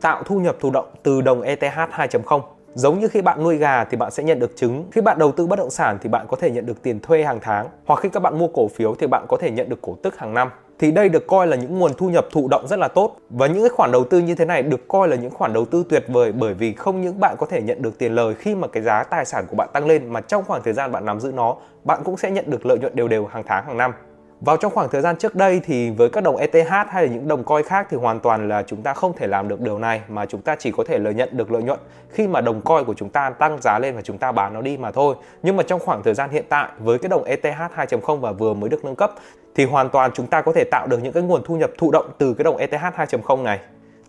tạo 0.00 0.22
thu 0.26 0.40
nhập 0.40 0.56
thụ 0.60 0.70
động 0.70 0.86
từ 1.02 1.20
đồng 1.20 1.42
ETH 1.42 1.62
2.0. 1.62 2.40
Giống 2.74 3.00
như 3.00 3.08
khi 3.08 3.22
bạn 3.22 3.42
nuôi 3.42 3.56
gà 3.56 3.84
thì 3.84 3.96
bạn 3.96 4.10
sẽ 4.10 4.22
nhận 4.22 4.38
được 4.38 4.56
trứng, 4.56 4.84
khi 4.92 5.00
bạn 5.00 5.18
đầu 5.18 5.32
tư 5.32 5.46
bất 5.46 5.58
động 5.58 5.70
sản 5.70 5.98
thì 6.02 6.08
bạn 6.08 6.26
có 6.28 6.36
thể 6.36 6.50
nhận 6.50 6.66
được 6.66 6.82
tiền 6.82 7.00
thuê 7.00 7.22
hàng 7.22 7.38
tháng, 7.42 7.66
hoặc 7.86 8.00
khi 8.00 8.08
các 8.08 8.20
bạn 8.20 8.38
mua 8.38 8.46
cổ 8.46 8.68
phiếu 8.68 8.94
thì 8.94 9.06
bạn 9.06 9.26
có 9.28 9.36
thể 9.36 9.50
nhận 9.50 9.68
được 9.68 9.82
cổ 9.82 9.96
tức 10.02 10.18
hàng 10.18 10.34
năm. 10.34 10.50
Thì 10.78 10.90
đây 10.90 11.08
được 11.08 11.26
coi 11.26 11.46
là 11.46 11.56
những 11.56 11.78
nguồn 11.78 11.92
thu 11.94 12.10
nhập 12.10 12.26
thụ 12.32 12.48
động 12.48 12.66
rất 12.68 12.78
là 12.78 12.88
tốt 12.88 13.16
và 13.30 13.46
những 13.46 13.62
cái 13.62 13.68
khoản 13.68 13.92
đầu 13.92 14.04
tư 14.04 14.18
như 14.18 14.34
thế 14.34 14.44
này 14.44 14.62
được 14.62 14.88
coi 14.88 15.08
là 15.08 15.16
những 15.16 15.30
khoản 15.30 15.52
đầu 15.52 15.64
tư 15.64 15.84
tuyệt 15.88 16.04
vời 16.08 16.32
bởi 16.32 16.54
vì 16.54 16.72
không 16.72 17.00
những 17.00 17.20
bạn 17.20 17.36
có 17.38 17.46
thể 17.46 17.62
nhận 17.62 17.82
được 17.82 17.98
tiền 17.98 18.14
lời 18.14 18.34
khi 18.34 18.54
mà 18.54 18.68
cái 18.68 18.82
giá 18.82 19.02
tài 19.02 19.24
sản 19.24 19.46
của 19.50 19.56
bạn 19.56 19.68
tăng 19.72 19.86
lên 19.86 20.12
mà 20.12 20.20
trong 20.20 20.44
khoảng 20.44 20.62
thời 20.62 20.72
gian 20.72 20.92
bạn 20.92 21.04
nắm 21.04 21.20
giữ 21.20 21.32
nó, 21.32 21.56
bạn 21.84 22.00
cũng 22.04 22.16
sẽ 22.16 22.30
nhận 22.30 22.50
được 22.50 22.66
lợi 22.66 22.78
nhuận 22.78 22.96
đều 22.96 23.08
đều 23.08 23.26
hàng 23.26 23.42
tháng 23.46 23.64
hàng 23.64 23.76
năm. 23.76 23.92
Vào 24.40 24.56
trong 24.56 24.72
khoảng 24.74 24.88
thời 24.88 25.02
gian 25.02 25.16
trước 25.16 25.34
đây 25.34 25.60
thì 25.64 25.90
với 25.90 26.08
các 26.08 26.24
đồng 26.24 26.36
ETH 26.36 26.68
hay 26.68 27.06
là 27.06 27.12
những 27.12 27.28
đồng 27.28 27.44
coin 27.44 27.64
khác 27.64 27.86
thì 27.90 27.96
hoàn 27.96 28.20
toàn 28.20 28.48
là 28.48 28.62
chúng 28.62 28.82
ta 28.82 28.94
không 28.94 29.12
thể 29.16 29.26
làm 29.26 29.48
được 29.48 29.60
điều 29.60 29.78
này, 29.78 30.00
mà 30.08 30.26
chúng 30.26 30.40
ta 30.40 30.56
chỉ 30.58 30.72
có 30.76 30.84
thể 30.86 30.98
lợi 30.98 31.14
nhận 31.14 31.28
được 31.32 31.52
lợi 31.52 31.62
nhuận 31.62 31.78
khi 32.10 32.28
mà 32.28 32.40
đồng 32.40 32.60
coin 32.60 32.84
của 32.84 32.94
chúng 32.94 33.08
ta 33.08 33.30
tăng 33.30 33.58
giá 33.62 33.78
lên 33.78 33.96
và 33.96 34.02
chúng 34.02 34.18
ta 34.18 34.32
bán 34.32 34.54
nó 34.54 34.60
đi 34.60 34.76
mà 34.76 34.90
thôi. 34.90 35.14
Nhưng 35.42 35.56
mà 35.56 35.62
trong 35.62 35.80
khoảng 35.80 36.02
thời 36.02 36.14
gian 36.14 36.30
hiện 36.30 36.44
tại, 36.48 36.68
với 36.78 36.98
cái 36.98 37.08
đồng 37.08 37.24
ETH 37.24 37.46
2.0 37.76 38.16
và 38.16 38.32
vừa 38.32 38.54
mới 38.54 38.70
được 38.70 38.84
nâng 38.84 38.96
cấp, 38.96 39.12
thì 39.54 39.64
hoàn 39.64 39.90
toàn 39.90 40.10
chúng 40.14 40.26
ta 40.26 40.42
có 40.42 40.52
thể 40.52 40.64
tạo 40.70 40.86
được 40.86 41.02
những 41.02 41.12
cái 41.12 41.22
nguồn 41.22 41.42
thu 41.44 41.56
nhập 41.56 41.70
thụ 41.78 41.90
động 41.90 42.10
từ 42.18 42.34
cái 42.34 42.44
đồng 42.44 42.56
ETH 42.56 42.74
2.0 42.74 43.42
này 43.42 43.58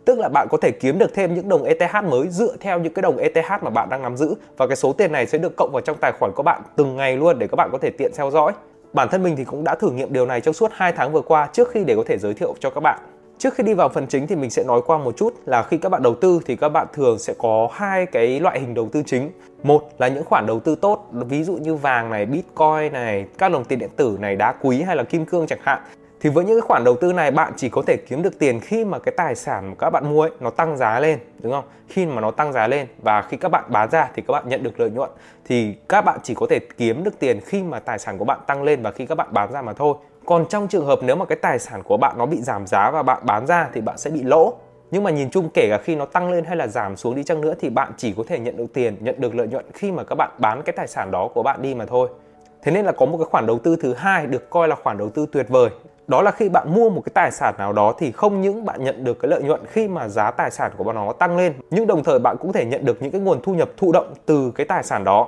tức 0.06 0.20
là 0.20 0.30
bạn 0.30 0.48
có 0.52 0.58
thể 0.58 0.72
kiếm 0.72 0.98
được 0.98 1.14
thêm 1.14 1.34
những 1.34 1.50
đồng 1.50 1.64
ETH 1.64 2.04
mới 2.04 2.28
dựa 2.28 2.56
theo 2.60 2.80
những 2.80 2.94
cái 2.94 3.02
đồng 3.02 3.18
ETH 3.18 3.64
mà 3.64 3.70
bạn 3.70 3.90
đang 3.90 4.02
nắm 4.02 4.18
giữ, 4.18 4.36
và 4.58 4.68
cái 4.68 4.76
số 4.76 4.94
tiền 4.94 5.12
này 5.12 5.28
sẽ 5.28 5.38
được 5.38 5.54
cộng 5.58 5.72
vào 5.74 5.82
trong 5.82 5.98
tài 6.02 6.12
khoản 6.20 6.32
của 6.36 6.44
bạn 6.44 6.62
từng 6.76 6.96
ngày 6.96 7.18
luôn 7.18 7.40
để 7.40 7.48
các 7.48 7.56
bạn 7.56 7.70
có 7.72 7.78
thể 7.78 7.90
tiện 7.90 8.12
theo 8.18 8.32
dõi. 8.32 8.52
Bản 8.94 9.10
thân 9.10 9.24
mình 9.24 9.36
thì 9.36 9.44
cũng 9.44 9.64
đã 9.64 9.76
thử 9.76 9.92
nghiệm 9.92 10.14
điều 10.14 10.26
này 10.26 10.42
trong 10.42 10.54
suốt 10.54 10.72
2 10.74 10.92
tháng 10.92 11.12
vừa 11.12 11.22
qua 11.22 11.50
trước 11.54 11.70
khi 11.72 11.84
để 11.84 11.96
có 11.96 12.04
thể 12.08 12.18
giới 12.18 12.34
thiệu 12.34 12.56
cho 12.60 12.70
các 12.70 12.82
bạn. 12.82 13.00
Trước 13.38 13.54
khi 13.54 13.64
đi 13.64 13.74
vào 13.74 13.90
phần 13.90 14.08
chính 14.08 14.28
thì 14.28 14.36
mình 14.36 14.50
sẽ 14.50 14.64
nói 14.64 14.82
qua 14.86 14.98
một 14.98 15.18
chút 15.18 15.34
là 15.46 15.64
khi 15.64 15.78
các 15.78 15.90
bạn 15.90 16.04
đầu 16.04 16.16
tư 16.16 16.40
thì 16.46 16.56
các 16.56 16.70
bạn 16.70 16.88
thường 16.94 17.20
sẽ 17.20 17.34
có 17.38 17.70
hai 17.72 18.06
cái 18.06 18.40
loại 18.40 18.60
hình 18.60 18.74
đầu 18.74 18.90
tư 18.92 19.04
chính. 19.06 19.32
Một 19.64 19.90
là 19.98 20.08
những 20.08 20.26
khoản 20.26 20.46
đầu 20.46 20.60
tư 20.60 20.76
tốt, 20.76 21.10
ví 21.12 21.44
dụ 21.44 21.54
như 21.54 21.76
vàng 21.76 22.10
này, 22.10 22.26
bitcoin 22.26 22.94
này, 22.94 23.26
các 23.38 23.52
đồng 23.52 23.66
tiền 23.66 23.80
điện 23.80 23.90
tử 23.96 24.18
này, 24.20 24.36
đá 24.36 24.54
quý 24.62 24.82
hay 24.82 24.96
là 24.96 25.04
kim 25.04 25.26
cương 25.26 25.48
chẳng 25.48 25.60
hạn 25.62 25.82
thì 26.22 26.30
với 26.30 26.46
những 26.46 26.56
cái 26.56 26.62
khoản 26.62 26.84
đầu 26.84 26.96
tư 26.96 27.14
này, 27.14 27.32
bạn 27.32 27.54
chỉ 27.56 27.70
có 27.70 27.82
thể 27.88 27.98
kiếm 27.98 28.22
được 28.22 28.40
tiền 28.40 28.60
khi 28.60 28.86
mà 28.86 29.00
cái 29.00 29.14
tài 29.18 29.36
sản 29.36 29.70
mà 29.70 29.76
các 29.80 29.90
bạn 29.90 30.10
mua 30.10 30.22
ấy, 30.22 30.32
nó 30.40 30.50
tăng 30.50 30.78
giá 30.78 31.00
lên, 31.00 31.20
đúng 31.42 31.52
không? 31.52 31.64
Khi 31.88 32.06
mà 32.06 32.22
nó 32.22 32.32
tăng 32.32 32.54
giá 32.54 32.68
lên 32.68 32.88
và 33.02 33.22
khi 33.22 33.38
các 33.38 33.50
bạn 33.50 33.64
bán 33.68 33.90
ra 33.92 34.10
thì 34.16 34.22
các 34.28 34.32
bạn 34.32 34.50
nhận 34.50 34.64
được 34.64 34.80
lợi 34.80 34.90
nhuận. 34.90 35.10
Thì 35.46 35.76
các 35.90 36.02
bạn 36.02 36.20
chỉ 36.24 36.34
có 36.34 36.46
thể 36.50 36.60
kiếm 36.78 37.04
được 37.04 37.20
tiền 37.20 37.40
khi 37.46 37.64
mà 37.64 37.80
tài 37.80 38.00
sản 38.00 38.18
của 38.18 38.26
bạn 38.26 38.40
tăng 38.48 38.64
lên 38.64 38.82
và 38.82 38.92
khi 38.92 39.06
các 39.06 39.16
bạn 39.16 39.28
bán 39.32 39.52
ra 39.52 39.62
mà 39.62 39.74
thôi. 39.74 39.96
Còn 40.26 40.46
trong 40.50 40.68
trường 40.68 40.86
hợp 40.86 41.00
nếu 41.02 41.16
mà 41.16 41.26
cái 41.26 41.38
tài 41.42 41.60
sản 41.60 41.84
của 41.84 41.98
bạn 41.98 42.18
nó 42.18 42.26
bị 42.26 42.42
giảm 42.42 42.68
giá 42.68 42.92
và 42.92 43.04
bạn 43.04 43.22
bán 43.26 43.48
ra 43.48 43.70
thì 43.74 43.82
bạn 43.82 43.98
sẽ 43.98 44.10
bị 44.10 44.24
lỗ. 44.24 44.54
Nhưng 44.92 45.04
mà 45.04 45.12
nhìn 45.12 45.30
chung, 45.30 45.50
kể 45.54 45.68
cả 45.70 45.78
khi 45.84 45.96
nó 45.96 46.06
tăng 46.06 46.32
lên 46.32 46.46
hay 46.46 46.56
là 46.56 46.68
giảm 46.68 46.96
xuống 46.96 47.16
đi 47.16 47.24
chăng 47.24 47.42
nữa 47.42 47.54
thì 47.60 47.70
bạn 47.70 47.92
chỉ 47.98 48.14
có 48.18 48.24
thể 48.28 48.40
nhận 48.40 48.58
được 48.58 48.74
tiền, 48.74 48.98
nhận 49.00 49.22
được 49.22 49.36
lợi 49.36 49.48
nhuận 49.48 49.66
khi 49.74 49.92
mà 49.92 50.04
các 50.04 50.16
bạn 50.16 50.32
bán 50.38 50.62
cái 50.62 50.74
tài 50.74 50.88
sản 50.88 51.12
đó 51.12 51.30
của 51.34 51.44
bạn 51.44 51.62
đi 51.62 51.76
mà 51.76 51.86
thôi. 51.86 52.10
Thế 52.64 52.72
nên 52.72 52.86
là 52.86 52.92
có 52.92 53.06
một 53.06 53.18
cái 53.18 53.26
khoản 53.26 53.48
đầu 53.48 53.60
tư 53.60 53.76
thứ 53.82 53.94
hai 53.94 54.28
được 54.28 54.50
coi 54.50 54.68
là 54.68 54.76
khoản 54.76 54.98
đầu 54.98 55.10
tư 55.10 55.26
tuyệt 55.32 55.50
vời 55.50 55.70
đó 56.08 56.22
là 56.22 56.32
khi 56.32 56.50
bạn 56.50 56.74
mua 56.74 56.90
một 56.90 57.02
cái 57.06 57.12
tài 57.14 57.32
sản 57.32 57.56
nào 57.58 57.74
đó 57.74 57.94
thì 58.00 58.12
không 58.12 58.42
những 58.42 58.66
bạn 58.66 58.84
nhận 58.84 59.04
được 59.04 59.20
cái 59.20 59.30
lợi 59.30 59.44
nhuận 59.44 59.62
khi 59.68 59.88
mà 59.88 60.08
giá 60.08 60.32
tài 60.32 60.52
sản 60.52 60.72
của 60.78 60.94
nó 60.94 61.14
tăng 61.14 61.38
lên, 61.38 61.54
nhưng 61.70 61.88
đồng 61.88 62.04
thời 62.04 62.20
bạn 62.20 62.38
cũng 62.40 62.54
thể 62.54 62.66
nhận 62.66 62.86
được 62.86 63.02
những 63.02 63.12
cái 63.12 63.22
nguồn 63.22 63.42
thu 63.42 63.54
nhập 63.54 63.70
thụ 63.78 63.92
động 63.92 64.14
từ 64.26 64.52
cái 64.56 64.66
tài 64.66 64.84
sản 64.84 65.04
đó. 65.04 65.28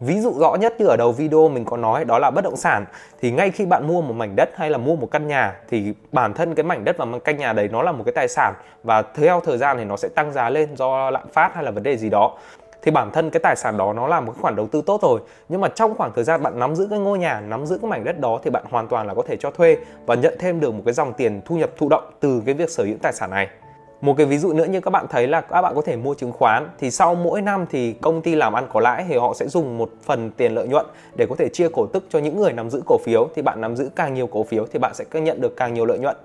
Ví 0.00 0.20
dụ 0.20 0.32
rõ 0.38 0.54
nhất 0.54 0.74
như 0.78 0.86
ở 0.86 0.96
đầu 0.96 1.12
video 1.12 1.48
mình 1.48 1.64
có 1.64 1.76
nói 1.76 2.04
đó 2.04 2.18
là 2.18 2.30
bất 2.30 2.44
động 2.44 2.56
sản, 2.56 2.84
thì 3.20 3.30
ngay 3.30 3.50
khi 3.50 3.66
bạn 3.66 3.86
mua 3.86 4.02
một 4.02 4.12
mảnh 4.12 4.36
đất 4.36 4.50
hay 4.56 4.70
là 4.70 4.78
mua 4.78 4.96
một 4.96 5.08
căn 5.10 5.26
nhà 5.28 5.56
thì 5.68 5.94
bản 6.12 6.34
thân 6.34 6.54
cái 6.54 6.64
mảnh 6.64 6.84
đất 6.84 6.96
và 6.98 7.06
căn 7.24 7.36
nhà 7.36 7.52
đấy 7.52 7.68
nó 7.72 7.82
là 7.82 7.92
một 7.92 8.04
cái 8.06 8.12
tài 8.12 8.28
sản 8.28 8.54
và 8.82 9.02
theo 9.02 9.40
thời 9.40 9.58
gian 9.58 9.76
thì 9.78 9.84
nó 9.84 9.96
sẽ 9.96 10.08
tăng 10.08 10.32
giá 10.32 10.50
lên 10.50 10.76
do 10.76 11.10
lạm 11.10 11.28
phát 11.32 11.54
hay 11.54 11.64
là 11.64 11.70
vấn 11.70 11.82
đề 11.82 11.96
gì 11.96 12.10
đó 12.10 12.36
thì 12.84 12.90
bản 12.90 13.10
thân 13.10 13.30
cái 13.30 13.40
tài 13.40 13.56
sản 13.56 13.76
đó 13.76 13.92
nó 13.92 14.06
là 14.06 14.20
một 14.20 14.32
cái 14.32 14.42
khoản 14.42 14.56
đầu 14.56 14.66
tư 14.66 14.82
tốt 14.86 15.02
rồi. 15.02 15.20
Nhưng 15.48 15.60
mà 15.60 15.68
trong 15.68 15.94
khoảng 15.94 16.12
thời 16.14 16.24
gian 16.24 16.42
bạn 16.42 16.58
nắm 16.58 16.74
giữ 16.74 16.86
cái 16.90 16.98
ngôi 16.98 17.18
nhà, 17.18 17.40
nắm 17.40 17.66
giữ 17.66 17.78
cái 17.82 17.90
mảnh 17.90 18.04
đất 18.04 18.20
đó 18.20 18.40
thì 18.44 18.50
bạn 18.50 18.64
hoàn 18.70 18.88
toàn 18.88 19.06
là 19.06 19.14
có 19.14 19.22
thể 19.26 19.36
cho 19.36 19.50
thuê 19.50 19.76
và 20.06 20.14
nhận 20.14 20.34
thêm 20.38 20.60
được 20.60 20.74
một 20.74 20.82
cái 20.84 20.94
dòng 20.94 21.12
tiền 21.12 21.40
thu 21.44 21.56
nhập 21.56 21.70
thụ 21.76 21.88
động 21.88 22.10
từ 22.20 22.42
cái 22.46 22.54
việc 22.54 22.70
sở 22.70 22.84
hữu 22.84 22.96
tài 23.02 23.12
sản 23.12 23.30
này. 23.30 23.48
Một 24.00 24.14
cái 24.16 24.26
ví 24.26 24.38
dụ 24.38 24.52
nữa 24.52 24.64
như 24.64 24.80
các 24.80 24.90
bạn 24.90 25.06
thấy 25.10 25.26
là 25.26 25.40
các 25.40 25.62
bạn 25.62 25.74
có 25.74 25.82
thể 25.82 25.96
mua 25.96 26.14
chứng 26.14 26.32
khoán 26.32 26.68
thì 26.78 26.90
sau 26.90 27.14
mỗi 27.14 27.42
năm 27.42 27.66
thì 27.70 27.92
công 27.92 28.22
ty 28.22 28.34
làm 28.34 28.52
ăn 28.52 28.66
có 28.72 28.80
lãi 28.80 29.04
thì 29.08 29.16
họ 29.16 29.34
sẽ 29.34 29.48
dùng 29.48 29.78
một 29.78 29.90
phần 30.02 30.30
tiền 30.30 30.54
lợi 30.54 30.68
nhuận 30.68 30.86
để 31.16 31.26
có 31.30 31.34
thể 31.38 31.48
chia 31.48 31.68
cổ 31.72 31.86
tức 31.86 32.04
cho 32.10 32.18
những 32.18 32.40
người 32.40 32.52
nắm 32.52 32.70
giữ 32.70 32.82
cổ 32.86 32.98
phiếu. 33.04 33.28
Thì 33.34 33.42
bạn 33.42 33.60
nắm 33.60 33.76
giữ 33.76 33.90
càng 33.96 34.14
nhiều 34.14 34.26
cổ 34.26 34.44
phiếu 34.44 34.66
thì 34.72 34.78
bạn 34.78 34.94
sẽ 34.94 35.04
nhận 35.20 35.40
được 35.40 35.56
càng 35.56 35.74
nhiều 35.74 35.84
lợi 35.84 35.98
nhuận 35.98 36.16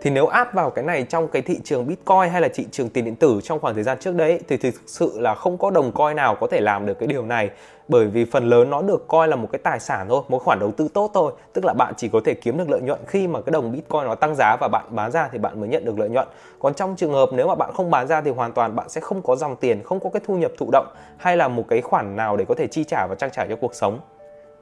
thì 0.00 0.10
nếu 0.10 0.26
áp 0.26 0.54
vào 0.54 0.70
cái 0.70 0.84
này 0.84 1.02
trong 1.02 1.28
cái 1.28 1.42
thị 1.42 1.60
trường 1.64 1.86
Bitcoin 1.86 2.30
hay 2.30 2.40
là 2.40 2.48
thị 2.54 2.66
trường 2.70 2.88
tiền 2.88 3.04
điện 3.04 3.16
tử 3.16 3.40
trong 3.44 3.60
khoảng 3.60 3.74
thời 3.74 3.82
gian 3.82 3.98
trước 4.00 4.14
đấy 4.14 4.40
thì 4.48 4.56
thực 4.56 4.74
sự 4.86 5.20
là 5.20 5.34
không 5.34 5.58
có 5.58 5.70
đồng 5.70 5.92
coin 5.92 6.16
nào 6.16 6.36
có 6.40 6.46
thể 6.46 6.60
làm 6.60 6.86
được 6.86 6.98
cái 6.98 7.06
điều 7.06 7.26
này 7.26 7.50
bởi 7.88 8.06
vì 8.06 8.24
phần 8.24 8.48
lớn 8.48 8.70
nó 8.70 8.82
được 8.82 9.08
coi 9.08 9.28
là 9.28 9.36
một 9.36 9.48
cái 9.52 9.58
tài 9.58 9.80
sản 9.80 10.06
thôi, 10.08 10.22
một 10.28 10.38
khoản 10.38 10.58
đầu 10.58 10.72
tư 10.72 10.88
tốt 10.94 11.10
thôi, 11.14 11.32
tức 11.52 11.64
là 11.64 11.72
bạn 11.72 11.94
chỉ 11.96 12.08
có 12.08 12.20
thể 12.24 12.34
kiếm 12.34 12.58
được 12.58 12.70
lợi 12.70 12.80
nhuận 12.80 13.00
khi 13.06 13.28
mà 13.28 13.40
cái 13.40 13.50
đồng 13.50 13.72
Bitcoin 13.72 14.04
nó 14.04 14.14
tăng 14.14 14.34
giá 14.34 14.56
và 14.60 14.68
bạn 14.68 14.84
bán 14.90 15.10
ra 15.10 15.28
thì 15.32 15.38
bạn 15.38 15.60
mới 15.60 15.68
nhận 15.68 15.84
được 15.84 15.98
lợi 15.98 16.08
nhuận. 16.08 16.28
Còn 16.58 16.74
trong 16.74 16.96
trường 16.96 17.12
hợp 17.12 17.28
nếu 17.32 17.48
mà 17.48 17.54
bạn 17.54 17.70
không 17.74 17.90
bán 17.90 18.06
ra 18.06 18.20
thì 18.20 18.30
hoàn 18.30 18.52
toàn 18.52 18.76
bạn 18.76 18.88
sẽ 18.88 19.00
không 19.00 19.22
có 19.22 19.36
dòng 19.36 19.56
tiền, 19.56 19.82
không 19.82 20.00
có 20.00 20.10
cái 20.10 20.22
thu 20.26 20.36
nhập 20.36 20.52
thụ 20.58 20.70
động 20.72 20.86
hay 21.16 21.36
là 21.36 21.48
một 21.48 21.64
cái 21.68 21.80
khoản 21.80 22.16
nào 22.16 22.36
để 22.36 22.44
có 22.44 22.54
thể 22.54 22.66
chi 22.66 22.84
trả 22.84 23.06
và 23.06 23.14
trang 23.14 23.30
trải 23.30 23.46
cho 23.48 23.56
cuộc 23.56 23.74
sống. 23.74 24.00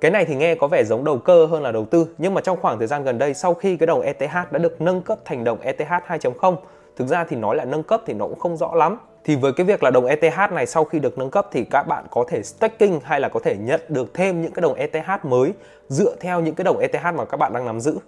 Cái 0.00 0.10
này 0.10 0.24
thì 0.24 0.34
nghe 0.34 0.54
có 0.54 0.68
vẻ 0.68 0.84
giống 0.84 1.04
đầu 1.04 1.18
cơ 1.18 1.46
hơn 1.46 1.62
là 1.62 1.72
đầu 1.72 1.84
tư, 1.84 2.06
nhưng 2.18 2.34
mà 2.34 2.40
trong 2.40 2.60
khoảng 2.62 2.78
thời 2.78 2.86
gian 2.86 3.04
gần 3.04 3.18
đây 3.18 3.34
sau 3.34 3.54
khi 3.54 3.76
cái 3.76 3.86
đồng 3.86 4.00
ETH 4.00 4.52
đã 4.52 4.58
được 4.58 4.80
nâng 4.80 5.02
cấp 5.02 5.18
thành 5.24 5.44
đồng 5.44 5.60
ETH 5.60 5.80
2.0, 5.80 6.56
thực 6.96 7.08
ra 7.08 7.24
thì 7.24 7.36
nói 7.36 7.56
là 7.56 7.64
nâng 7.64 7.82
cấp 7.82 8.02
thì 8.06 8.14
nó 8.14 8.26
cũng 8.26 8.38
không 8.38 8.56
rõ 8.56 8.74
lắm. 8.74 8.98
Thì 9.24 9.36
với 9.36 9.52
cái 9.52 9.66
việc 9.66 9.82
là 9.82 9.90
đồng 9.90 10.06
ETH 10.06 10.52
này 10.52 10.66
sau 10.66 10.84
khi 10.84 10.98
được 10.98 11.18
nâng 11.18 11.30
cấp 11.30 11.46
thì 11.52 11.64
các 11.64 11.82
bạn 11.82 12.04
có 12.10 12.24
thể 12.28 12.42
staking 12.42 12.98
hay 13.02 13.20
là 13.20 13.28
có 13.28 13.40
thể 13.40 13.56
nhận 13.56 13.80
được 13.88 14.14
thêm 14.14 14.42
những 14.42 14.52
cái 14.52 14.60
đồng 14.60 14.74
ETH 14.74 15.24
mới 15.24 15.52
dựa 15.88 16.16
theo 16.20 16.40
những 16.40 16.54
cái 16.54 16.64
đồng 16.64 16.78
ETH 16.78 17.14
mà 17.14 17.24
các 17.24 17.36
bạn 17.36 17.52
đang 17.52 17.64
nắm 17.64 17.80
giữ. 17.80 17.98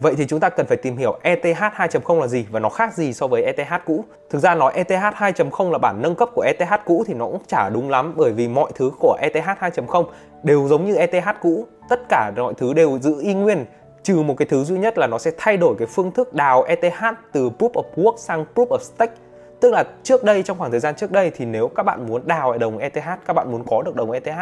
Vậy 0.00 0.14
thì 0.16 0.26
chúng 0.26 0.40
ta 0.40 0.48
cần 0.48 0.66
phải 0.66 0.76
tìm 0.76 0.96
hiểu 0.96 1.18
ETH 1.22 1.44
2.0 1.44 2.20
là 2.20 2.26
gì 2.26 2.46
và 2.50 2.60
nó 2.60 2.68
khác 2.68 2.94
gì 2.94 3.12
so 3.12 3.26
với 3.26 3.42
ETH 3.42 3.84
cũ. 3.84 4.04
Thực 4.30 4.38
ra 4.38 4.54
nói 4.54 4.72
ETH 4.74 4.92
2.0 4.92 5.70
là 5.70 5.78
bản 5.78 6.02
nâng 6.02 6.14
cấp 6.14 6.28
của 6.34 6.42
ETH 6.42 6.84
cũ 6.84 7.04
thì 7.06 7.14
nó 7.14 7.26
cũng 7.26 7.42
chả 7.46 7.68
đúng 7.68 7.90
lắm 7.90 8.12
bởi 8.16 8.32
vì 8.32 8.48
mọi 8.48 8.72
thứ 8.74 8.90
của 9.00 9.16
ETH 9.20 9.46
2.0 9.60 10.04
đều 10.42 10.68
giống 10.68 10.84
như 10.84 10.94
ETH 10.94 11.28
cũ. 11.40 11.66
Tất 11.88 12.00
cả 12.08 12.32
mọi 12.36 12.54
thứ 12.54 12.72
đều 12.72 12.98
giữ 12.98 13.20
y 13.20 13.34
nguyên 13.34 13.66
trừ 14.02 14.22
một 14.22 14.34
cái 14.36 14.46
thứ 14.50 14.64
duy 14.64 14.78
nhất 14.78 14.98
là 14.98 15.06
nó 15.06 15.18
sẽ 15.18 15.30
thay 15.38 15.56
đổi 15.56 15.74
cái 15.78 15.88
phương 15.88 16.10
thức 16.10 16.34
đào 16.34 16.62
ETH 16.62 17.02
từ 17.32 17.50
Proof 17.58 17.70
of 17.72 17.84
Work 17.96 18.16
sang 18.16 18.44
Proof 18.54 18.66
of 18.66 18.78
Stake 18.78 19.14
tức 19.60 19.70
là 19.70 19.84
trước 20.02 20.24
đây 20.24 20.42
trong 20.42 20.58
khoảng 20.58 20.70
thời 20.70 20.80
gian 20.80 20.94
trước 20.94 21.12
đây 21.12 21.30
thì 21.30 21.44
nếu 21.44 21.68
các 21.68 21.82
bạn 21.82 22.06
muốn 22.06 22.22
đào 22.26 22.58
đồng 22.58 22.78
ETH 22.78 22.94
các 23.26 23.32
bạn 23.32 23.52
muốn 23.52 23.64
có 23.66 23.82
được 23.82 23.96
đồng 23.96 24.10
ETH 24.10 24.38